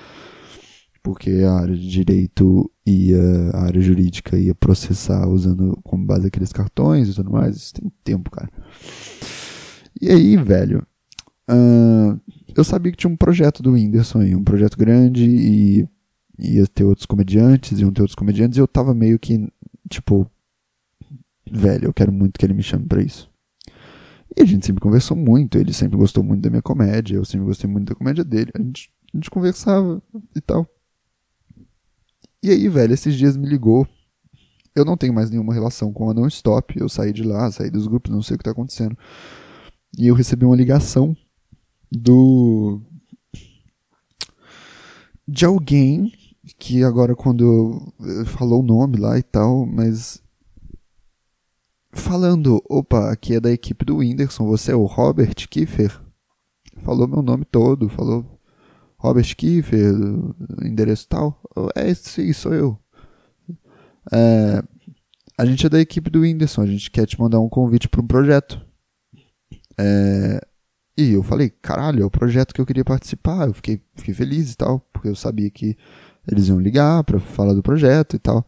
[1.07, 3.13] porque a área de direito e
[3.53, 7.57] a área jurídica ia processar usando como base aqueles cartões e tudo mais.
[7.57, 8.49] Isso tem tempo, cara.
[10.01, 10.87] E aí, velho,
[11.49, 12.17] uh,
[12.55, 15.89] eu sabia que tinha um projeto do Whindersson aí, um projeto grande e
[16.39, 19.51] ia ter outros comediantes, iam ter outros comediantes, e eu tava meio que,
[19.89, 20.25] tipo,
[21.51, 23.29] velho, eu quero muito que ele me chame pra isso.
[24.37, 27.47] E a gente sempre conversou muito, ele sempre gostou muito da minha comédia, eu sempre
[27.47, 30.01] gostei muito da comédia dele, a gente, a gente conversava
[30.33, 30.65] e tal.
[32.47, 33.85] E aí, velho, esses dias me ligou.
[34.73, 36.79] Eu não tenho mais nenhuma relação com a Non Stop.
[36.79, 38.97] Eu saí de lá, saí dos grupos, não sei o que tá acontecendo.
[39.97, 41.13] E eu recebi uma ligação
[41.91, 42.79] do.
[45.27, 46.09] de alguém
[46.57, 47.93] que agora quando
[48.27, 50.23] falou o nome lá e tal, mas
[51.91, 56.01] falando, opa, aqui é da equipe do Whindersson, você é o Robert Kiefer?
[56.77, 58.36] Falou meu nome todo, falou
[59.07, 59.93] Robert Kiefer,
[60.63, 61.41] endereço tal.
[61.75, 62.79] É, sim, sou eu.
[64.11, 64.61] É,
[65.37, 68.01] a gente é da equipe do Whindersson, a gente quer te mandar um convite para
[68.01, 68.61] um projeto.
[69.77, 70.41] É,
[70.97, 73.47] e eu falei, caralho, é o projeto que eu queria participar.
[73.47, 75.77] Eu fiquei, fiquei feliz e tal, porque eu sabia que
[76.29, 78.45] eles iam ligar para falar do projeto e tal.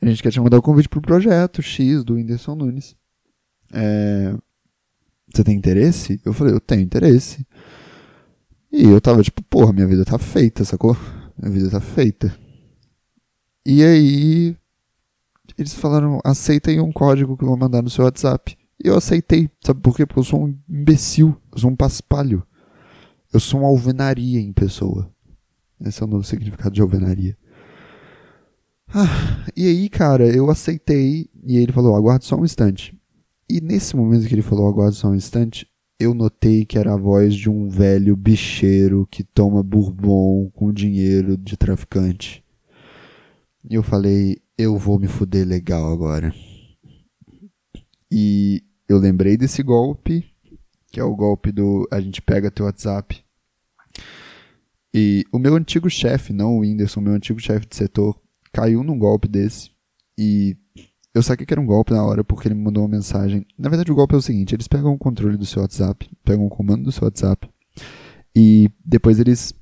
[0.00, 2.94] A gente quer te mandar o um convite pro projeto X do Whindersson Nunes.
[3.72, 4.34] É,
[5.32, 6.20] você tem interesse?
[6.24, 7.46] Eu falei, eu tenho interesse.
[8.72, 10.96] E eu tava tipo, porra, minha vida tá feita, sacou?
[11.38, 12.34] Minha vida tá feita.
[13.66, 14.56] E aí
[15.58, 18.56] eles falaram, aceitem um código que eu vou mandar no seu WhatsApp.
[18.82, 20.06] E eu aceitei, sabe por quê?
[20.06, 22.42] Porque eu sou um imbecil, eu sou um paspalho.
[23.32, 25.10] Eu sou uma alvenaria em pessoa.
[25.80, 27.36] Esse é o novo significado de alvenaria.
[28.88, 32.98] Ah, e aí, cara, eu aceitei e ele falou: aguarde só um instante.
[33.48, 35.66] E nesse momento que ele falou: aguarde só um instante,
[36.02, 41.36] eu notei que era a voz de um velho bicheiro que toma bourbon com dinheiro
[41.36, 42.44] de traficante.
[43.68, 46.34] E eu falei: eu vou me fuder legal agora.
[48.10, 50.24] E eu lembrei desse golpe,
[50.90, 53.24] que é o golpe do a gente pega teu WhatsApp.
[54.94, 58.20] E o meu antigo chefe, não o Whindersson, meu antigo chefe de setor,
[58.52, 59.70] caiu num golpe desse.
[60.18, 60.56] E
[61.14, 63.46] eu saquei que era um golpe na hora porque ele me mandou uma mensagem.
[63.58, 66.46] Na verdade, o golpe é o seguinte: eles pegam o controle do seu WhatsApp, pegam
[66.46, 67.48] o comando do seu WhatsApp,
[68.34, 69.54] e depois eles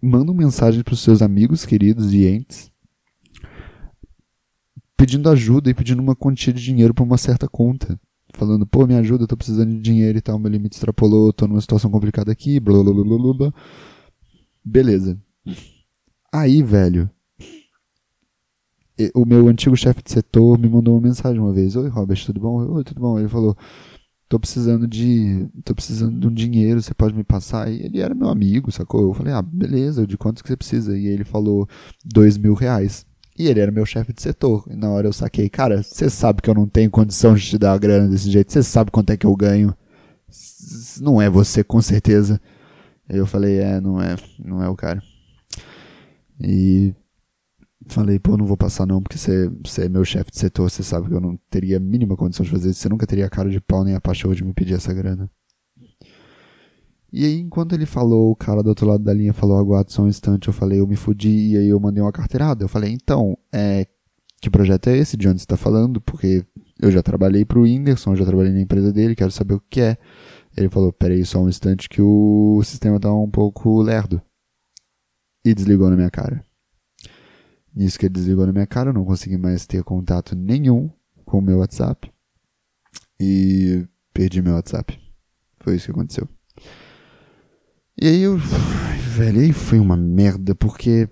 [0.00, 2.72] mandam mensagem para os seus amigos queridos e entes
[5.02, 7.98] pedindo ajuda e pedindo uma quantia de dinheiro para uma certa conta.
[8.34, 11.48] Falando, pô, me ajuda, eu tô precisando de dinheiro e tal, meu limite extrapolou, tô
[11.48, 13.54] numa situação complicada aqui, blá blá blá blá blá.
[14.64, 15.20] Beleza.
[16.32, 17.10] Aí, velho,
[19.14, 22.40] o meu antigo chefe de setor me mandou uma mensagem uma vez: Oi, Robert, tudo
[22.40, 22.74] bom?
[22.74, 23.18] Oi, tudo bom?
[23.18, 23.56] Ele falou:
[24.28, 25.48] Tô precisando de.
[25.64, 27.70] tô precisando de um dinheiro, você pode me passar?
[27.70, 29.02] E ele era meu amigo, sacou?
[29.02, 30.96] Eu falei: Ah, beleza, de quanto que você precisa?
[30.96, 31.68] E ele falou:
[32.04, 33.06] Dois mil reais.
[33.38, 34.64] E ele era meu chefe de setor.
[34.70, 37.58] E na hora eu saquei, cara, você sabe que eu não tenho condição de te
[37.58, 39.74] dar a grana desse jeito, você sabe quanto é que eu ganho.
[41.00, 42.40] Não é você, com certeza.
[43.08, 45.02] Aí eu falei, é, não é, não é o cara.
[46.40, 46.94] E
[47.88, 50.82] falei, pô, não vou passar não, porque você, você é meu chefe de setor, você
[50.82, 53.30] sabe que eu não teria a mínima condição de fazer isso, você nunca teria a
[53.30, 55.30] cara de pau nem a paixão de me pedir essa grana.
[57.12, 60.02] E aí, enquanto ele falou, o cara do outro lado da linha falou, aguarde só
[60.02, 62.64] um instante, eu falei, eu me fudi, e aí eu mandei uma carteirada.
[62.64, 63.86] Eu falei, então, é,
[64.40, 65.14] que projeto é esse?
[65.14, 66.00] De onde você está falando?
[66.00, 66.42] Porque
[66.80, 69.82] eu já trabalhei para o Whindersson, já trabalhei na empresa dele, quero saber o que
[69.82, 69.98] é.
[70.56, 74.22] Ele falou, peraí só um instante que o sistema tá um pouco lerdo.
[75.44, 76.42] E desligou na minha cara.
[77.74, 80.90] Nisso que ele desligou na minha cara, eu não consegui mais ter contato nenhum
[81.24, 82.12] com o meu WhatsApp.
[83.18, 84.98] E perdi meu WhatsApp.
[85.60, 86.28] Foi isso que aconteceu.
[88.00, 88.36] E aí eu.
[88.36, 91.08] Velho, aí foi uma merda, porque.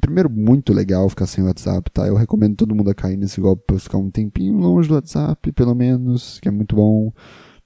[0.00, 2.06] Primeiro, muito legal ficar sem WhatsApp, tá?
[2.06, 5.50] Eu recomendo todo mundo a cair nesse golpe pra ficar um tempinho longe do WhatsApp,
[5.52, 7.10] pelo menos, que é muito bom.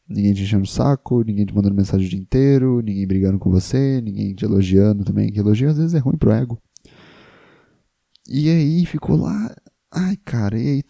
[0.08, 3.50] Ninguém te enchendo o saco, ninguém te mandando mensagem o dia inteiro, ninguém brigando com
[3.50, 6.58] você, ninguém te elogiando também, que elogio às vezes é ruim pro ego.
[8.29, 9.55] E aí ficou lá.
[9.91, 10.83] Ai, cara, e aí,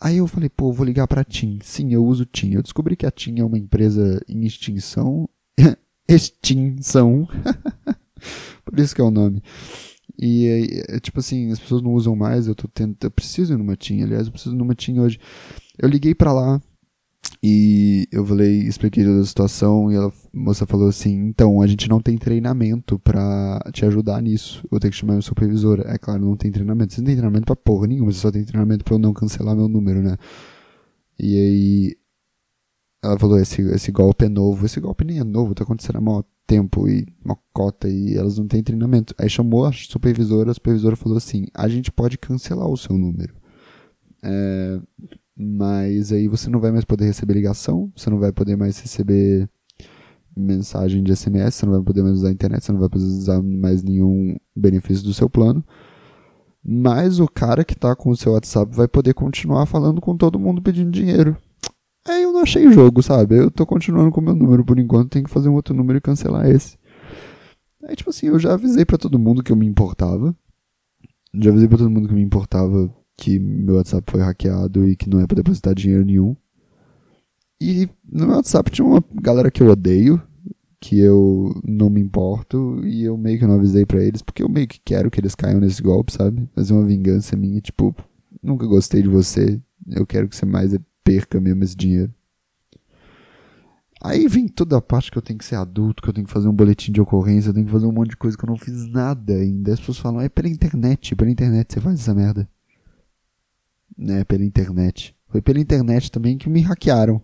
[0.00, 1.58] aí eu falei, pô, vou ligar pra TIM.
[1.62, 2.54] Sim, eu uso TIM.
[2.54, 5.28] Eu descobri que a TIM é uma empresa em extinção
[6.08, 7.28] extinção.
[8.64, 9.42] Por isso que é o nome.
[10.18, 13.58] E é, tipo assim, as pessoas não usam mais, eu tô tendo, eu preciso ir
[13.58, 15.20] numa TIM, aliás, eu preciso ir numa TIM hoje.
[15.78, 16.60] Eu liguei para lá
[17.42, 21.88] e eu falei, expliquei toda a situação e a moça falou assim: "Então, a gente
[21.88, 24.66] não tem treinamento para te ajudar nisso.
[24.70, 25.80] Vou ter que chamar meu supervisor".
[25.86, 26.94] É claro, não tem treinamento.
[26.94, 29.56] Você não tem treinamento para porra nenhuma, você só tem treinamento para eu não cancelar
[29.56, 30.16] meu número, né?
[31.18, 31.96] E aí
[33.02, 34.66] ela falou, esse, esse golpe é novo.
[34.66, 38.38] Esse golpe nem é novo, tá acontecendo há maior tempo e uma cota e elas
[38.38, 39.14] não têm treinamento.
[39.18, 43.34] Aí chamou a supervisora, a supervisora falou assim, a gente pode cancelar o seu número.
[44.22, 44.80] É,
[45.36, 49.48] mas aí você não vai mais poder receber ligação, você não vai poder mais receber
[50.36, 53.04] mensagem de SMS, você não vai poder mais usar a internet, você não vai poder
[53.04, 55.64] usar mais nenhum benefício do seu plano.
[56.64, 60.38] Mas o cara que está com o seu WhatsApp vai poder continuar falando com todo
[60.38, 61.36] mundo pedindo dinheiro.
[62.08, 63.36] Aí eu não achei jogo, sabe?
[63.36, 65.98] Eu tô continuando com o meu número por enquanto, tem que fazer um outro número
[65.98, 66.78] e cancelar esse.
[67.84, 70.34] Aí, tipo assim, eu já avisei para todo mundo que eu me importava.
[71.34, 75.08] Já avisei pra todo mundo que me importava que meu WhatsApp foi hackeado e que
[75.08, 76.36] não é pra depositar dinheiro nenhum.
[77.60, 80.20] E no meu WhatsApp tinha uma galera que eu odeio,
[80.80, 84.48] que eu não me importo, e eu meio que não avisei para eles, porque eu
[84.48, 86.48] meio que quero que eles caiam nesse golpe, sabe?
[86.54, 87.96] Fazer uma vingança minha, tipo,
[88.42, 89.60] nunca gostei de você,
[89.90, 92.12] eu quero que você mais perca mesmo esse dinheiro.
[94.02, 96.32] Aí vem toda a parte que eu tenho que ser adulto, que eu tenho que
[96.32, 98.48] fazer um boletim de ocorrência, eu tenho que fazer um monte de coisa que eu
[98.48, 99.72] não fiz nada ainda.
[99.72, 102.46] As pessoas falam, é pela internet, pela internet você faz essa merda.
[103.96, 105.14] Né, pela internet.
[105.28, 107.20] Foi pela internet também que me hackearam.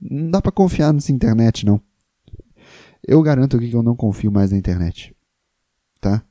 [0.00, 1.80] Não dá para confiar nessa internet, não.
[3.06, 5.14] Eu garanto aqui que eu não confio mais na internet.
[6.00, 6.22] Tá?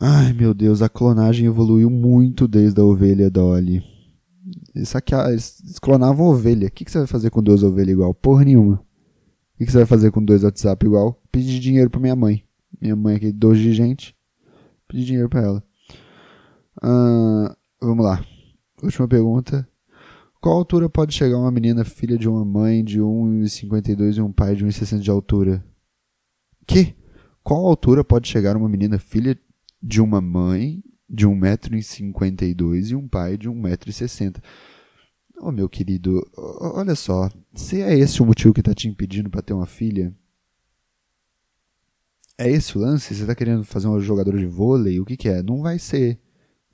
[0.00, 3.82] Ai, meu Deus, a clonagem evoluiu muito desde a ovelha Dolly.
[4.74, 6.66] Eles, saqueavam, eles clonavam ovelha.
[6.68, 8.12] O que, que você vai fazer com duas ovelhas igual?
[8.12, 8.74] Porra nenhuma.
[9.54, 11.20] O que, você vai fazer com dois WhatsApp igual?
[11.30, 12.44] Pedir dinheiro pra minha mãe.
[12.80, 14.16] Minha mãe aqui, dois de gente.
[14.88, 15.64] Pedir dinheiro pra ela.
[16.82, 17.54] Uh,
[17.84, 18.24] vamos lá.
[18.82, 19.68] Última pergunta.
[20.40, 24.54] Qual altura pode chegar uma menina filha de uma mãe de 1,52 e um pai
[24.54, 25.64] de 1,60 de altura?
[26.66, 26.94] Que?
[27.42, 29.38] Qual altura pode chegar uma menina filha
[29.82, 34.42] de uma mãe de 1,52m e um pai de 1,60m.
[35.38, 39.28] Ô oh, meu querido, olha só, se é esse o motivo que está te impedindo
[39.28, 40.14] para ter uma filha,
[42.38, 43.14] é esse o lance?
[43.14, 44.98] Você está querendo fazer uma jogadora de vôlei?
[45.00, 45.42] O que, que é?
[45.42, 46.18] Não vai ser.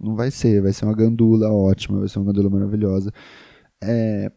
[0.01, 0.63] Não vai ser.
[0.63, 3.13] Vai ser uma gandula ótima, vai ser uma gandula maravilhosa.
[3.81, 4.33] É,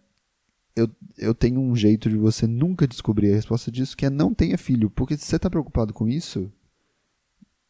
[0.75, 4.33] eu, eu tenho um jeito de você nunca descobrir a resposta disso, que é não
[4.33, 4.89] tenha filho.
[4.89, 6.51] Porque se você está preocupado com isso,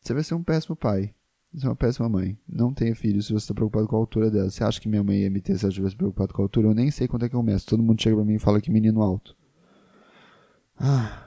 [0.02, 1.14] você vai ser um péssimo pai.
[1.54, 2.38] Você é uma péssima mãe.
[2.50, 4.50] Não tenha filho se você está preocupado com a altura dela.
[4.50, 6.70] Você acha que minha mãe ia me ter se ela estivesse preocupado com a altura?
[6.70, 7.68] Eu nem sei quanto é que eu meço.
[7.68, 9.36] Todo mundo chega pra mim e fala que menino alto.
[10.80, 11.23] Ah.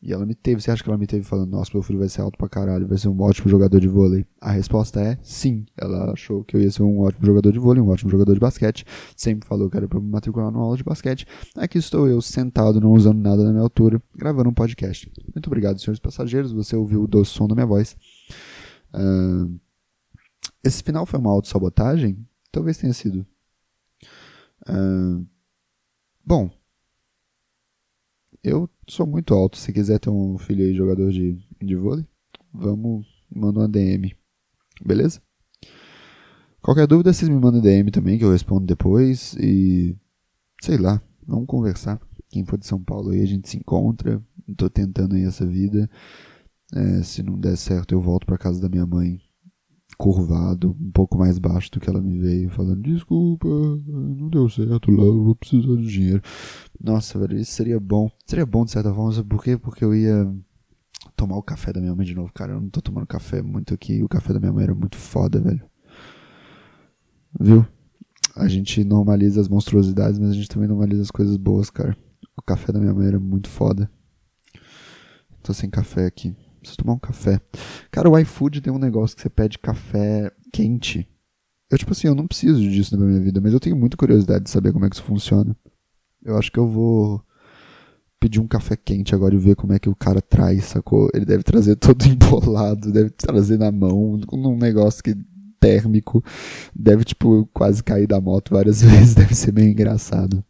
[0.00, 0.60] E ela me teve.
[0.60, 2.86] Você acha que ela me teve falando, nossa, meu filho vai ser alto pra caralho,
[2.86, 4.24] vai ser um ótimo jogador de vôlei?
[4.40, 5.66] A resposta é sim.
[5.76, 8.38] Ela achou que eu ia ser um ótimo jogador de vôlei, um ótimo jogador de
[8.38, 8.84] basquete.
[9.16, 11.26] Sempre falou que era pra me matricular numa aula de basquete.
[11.56, 15.10] Aqui estou eu, sentado, não usando nada da minha altura, gravando um podcast.
[15.34, 16.52] Muito obrigado, senhores passageiros.
[16.52, 17.96] Você ouviu o doce som da minha voz.
[18.94, 19.58] Uh,
[20.62, 22.24] esse final foi uma autossabotagem?
[22.52, 23.26] Talvez tenha sido.
[24.68, 25.26] Uh,
[26.24, 26.50] bom,
[28.42, 29.56] eu sou muito alto.
[29.56, 32.06] Se quiser ter um filho aí jogador de, de vôlei,
[32.52, 34.14] vamos, manda uma DM.
[34.84, 35.20] Beleza?
[36.60, 39.34] Qualquer dúvida, vocês me mandam DM também, que eu respondo depois.
[39.34, 39.96] E
[40.60, 42.00] sei lá, vamos conversar.
[42.28, 44.22] Quem for de São Paulo aí, a gente se encontra.
[44.56, 45.88] Tô tentando aí essa vida.
[46.74, 49.20] É, se não der certo, eu volto para casa da minha mãe,
[49.98, 54.92] curvado, um pouco mais baixo do que ela me veio, falando: Desculpa, não deu certo
[54.92, 56.22] lá, eu vou precisar de dinheiro.
[56.80, 58.08] Nossa, velho, isso seria bom.
[58.24, 59.58] Seria bom de certa forma, sabe por quê?
[59.58, 60.32] Porque eu ia
[61.16, 62.52] tomar o café da minha mãe de novo, cara.
[62.52, 64.02] Eu não tô tomando café muito aqui.
[64.02, 65.62] O café da minha mãe era muito foda, velho.
[67.38, 67.66] Viu?
[68.36, 71.96] A gente normaliza as monstruosidades, mas a gente também normaliza as coisas boas, cara.
[72.36, 73.90] O café da minha mãe era muito foda.
[75.42, 76.36] Tô sem café aqui.
[76.58, 77.40] Preciso tomar um café.
[77.90, 81.08] Cara, o iFood tem um negócio que você pede café quente.
[81.70, 84.44] Eu, tipo assim, eu não preciso disso na minha vida, mas eu tenho muita curiosidade
[84.44, 85.54] de saber como é que isso funciona.
[86.24, 87.22] Eu acho que eu vou
[88.18, 91.08] pedir um café quente agora e ver como é que o cara traz, sacou?
[91.14, 95.14] Ele deve trazer todo embolado, deve trazer na mão, num negócio que
[95.60, 96.24] térmico,
[96.74, 100.44] deve, tipo, quase cair da moto várias vezes, deve ser meio engraçado.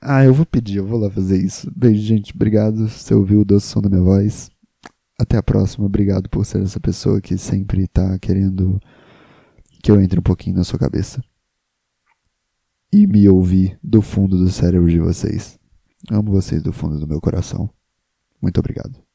[0.00, 1.70] Ah, eu vou pedir, eu vou lá fazer isso.
[1.76, 2.34] Beijo, gente.
[2.34, 2.88] Obrigado.
[2.88, 4.50] Você ouviu o doce som da minha voz.
[5.18, 5.84] Até a próxima.
[5.84, 8.80] Obrigado por ser essa pessoa que sempre tá querendo
[9.82, 11.22] que eu entre um pouquinho na sua cabeça.
[12.92, 15.58] E me ouvir do fundo do cérebro de vocês.
[16.10, 17.68] Amo vocês do fundo do meu coração.
[18.40, 19.09] Muito obrigado.